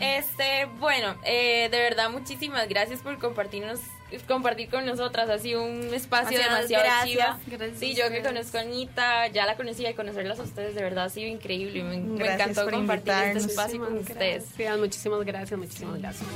[0.00, 3.80] Este, bueno, eh, de verdad muchísimas gracias por compartirnos
[4.26, 7.10] compartir con nosotras, ha sido un espacio demasiado gracias.
[7.10, 7.38] chiva.
[7.46, 10.82] Gracias Sí, yo que conozco a Anita, ya la conocía y conocerlas a ustedes de
[10.82, 11.82] verdad ha sido increíble.
[11.82, 14.44] Me, encantó compartir este espacio con ustedes.
[14.56, 16.28] Gracias, muchísimas gracias, muchísimas gracias.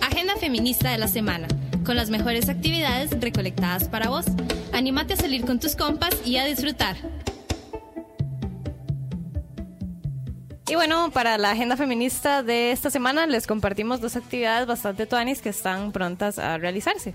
[0.00, 1.48] Agenda feminista de la semana,
[1.84, 4.26] con las mejores actividades recolectadas para vos.
[4.72, 6.96] Anímate a salir con tus compas y a disfrutar.
[10.68, 15.40] Y bueno, para la agenda feminista de esta semana les compartimos dos actividades bastante tuanis
[15.40, 17.14] que están prontas a realizarse.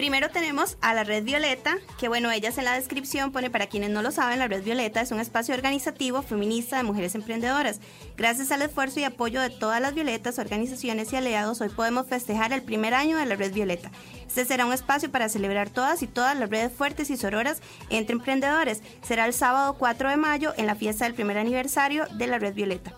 [0.00, 3.90] Primero tenemos a la Red Violeta, que bueno, ellas en la descripción pone para quienes
[3.90, 7.80] no lo saben, la Red Violeta es un espacio organizativo feminista de mujeres emprendedoras.
[8.16, 12.54] Gracias al esfuerzo y apoyo de todas las violetas, organizaciones y aliados, hoy podemos festejar
[12.54, 13.90] el primer año de la Red Violeta.
[14.26, 18.14] Este será un espacio para celebrar todas y todas las redes fuertes y sororas entre
[18.14, 18.80] emprendedores.
[19.02, 22.54] Será el sábado 4 de mayo en la fiesta del primer aniversario de la Red
[22.54, 22.94] Violeta.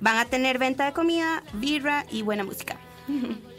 [0.00, 2.78] Van a tener venta de comida, birra y buena música.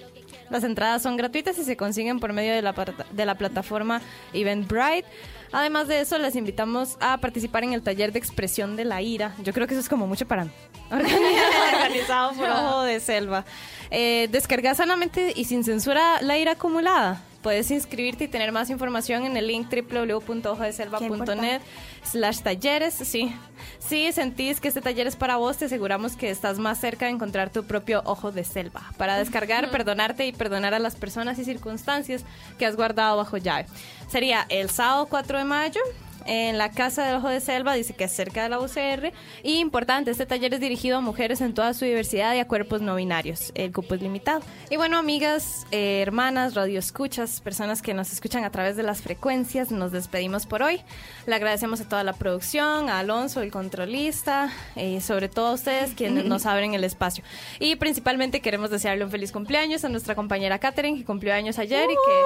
[0.50, 2.74] Las entradas son gratuitas y se consiguen por medio de la,
[3.12, 4.02] de la plataforma
[4.34, 5.06] Eventbrite.
[5.52, 9.36] Además de eso, les invitamos a participar en el taller de expresión de la ira.
[9.44, 10.52] Yo creo que eso es como mucho para mí.
[10.92, 13.46] Organizado por Ojo de Selva.
[13.92, 17.22] Eh, descarga sanamente y sin censura la ira acumulada.
[17.44, 21.62] Puedes inscribirte y tener más información en el link www.ojodeselva.net
[22.04, 22.94] slash talleres.
[22.94, 23.36] Sí.
[23.80, 27.12] Si sentís que este taller es para vos, te aseguramos que estás más cerca de
[27.12, 28.82] encontrar tu propio ojo de selva.
[28.98, 32.24] Para descargar, perdonarte y perdonar a las personas y circunstancias
[32.58, 33.66] que has guardado bajo llave.
[34.08, 35.82] Sería el sábado 4 de mayo
[36.26, 39.12] en la Casa del Ojo de Selva, dice que es cerca de la UCR.
[39.44, 42.82] Y importante, este taller es dirigido a mujeres en toda su diversidad y a cuerpos
[42.82, 43.52] no binarios.
[43.56, 44.42] El cupo es limitado.
[44.70, 49.72] Y bueno, amigas, eh, hermanas, radioescuchas, personas que nos escuchan a través de las frecuencias,
[49.72, 50.82] nos despedimos por hoy.
[51.26, 55.94] Le agradecemos a toda la producción, a Alonso, el controlista, y sobre todo a ustedes
[55.94, 57.24] quienes nos abren el espacio.
[57.60, 61.90] Y principalmente queremos desearle un feliz cumpleaños a nuestra compañera Katherine, que cumplió años ayer
[61.90, 62.24] y que...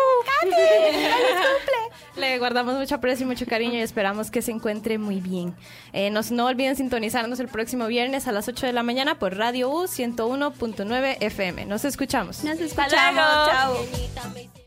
[2.22, 5.56] Le guardamos mucho aprecio y mucho cariño y esperamos que se encuentre muy bien.
[5.94, 9.38] Eh, nos, no olviden sintonizarnos el próximo viernes a las 8 de la mañana por
[9.38, 11.66] Radio U 101.9 FM.
[11.66, 12.44] Nos escuchamos.
[12.44, 13.24] Nos escuchamos.
[13.50, 14.67] Chao.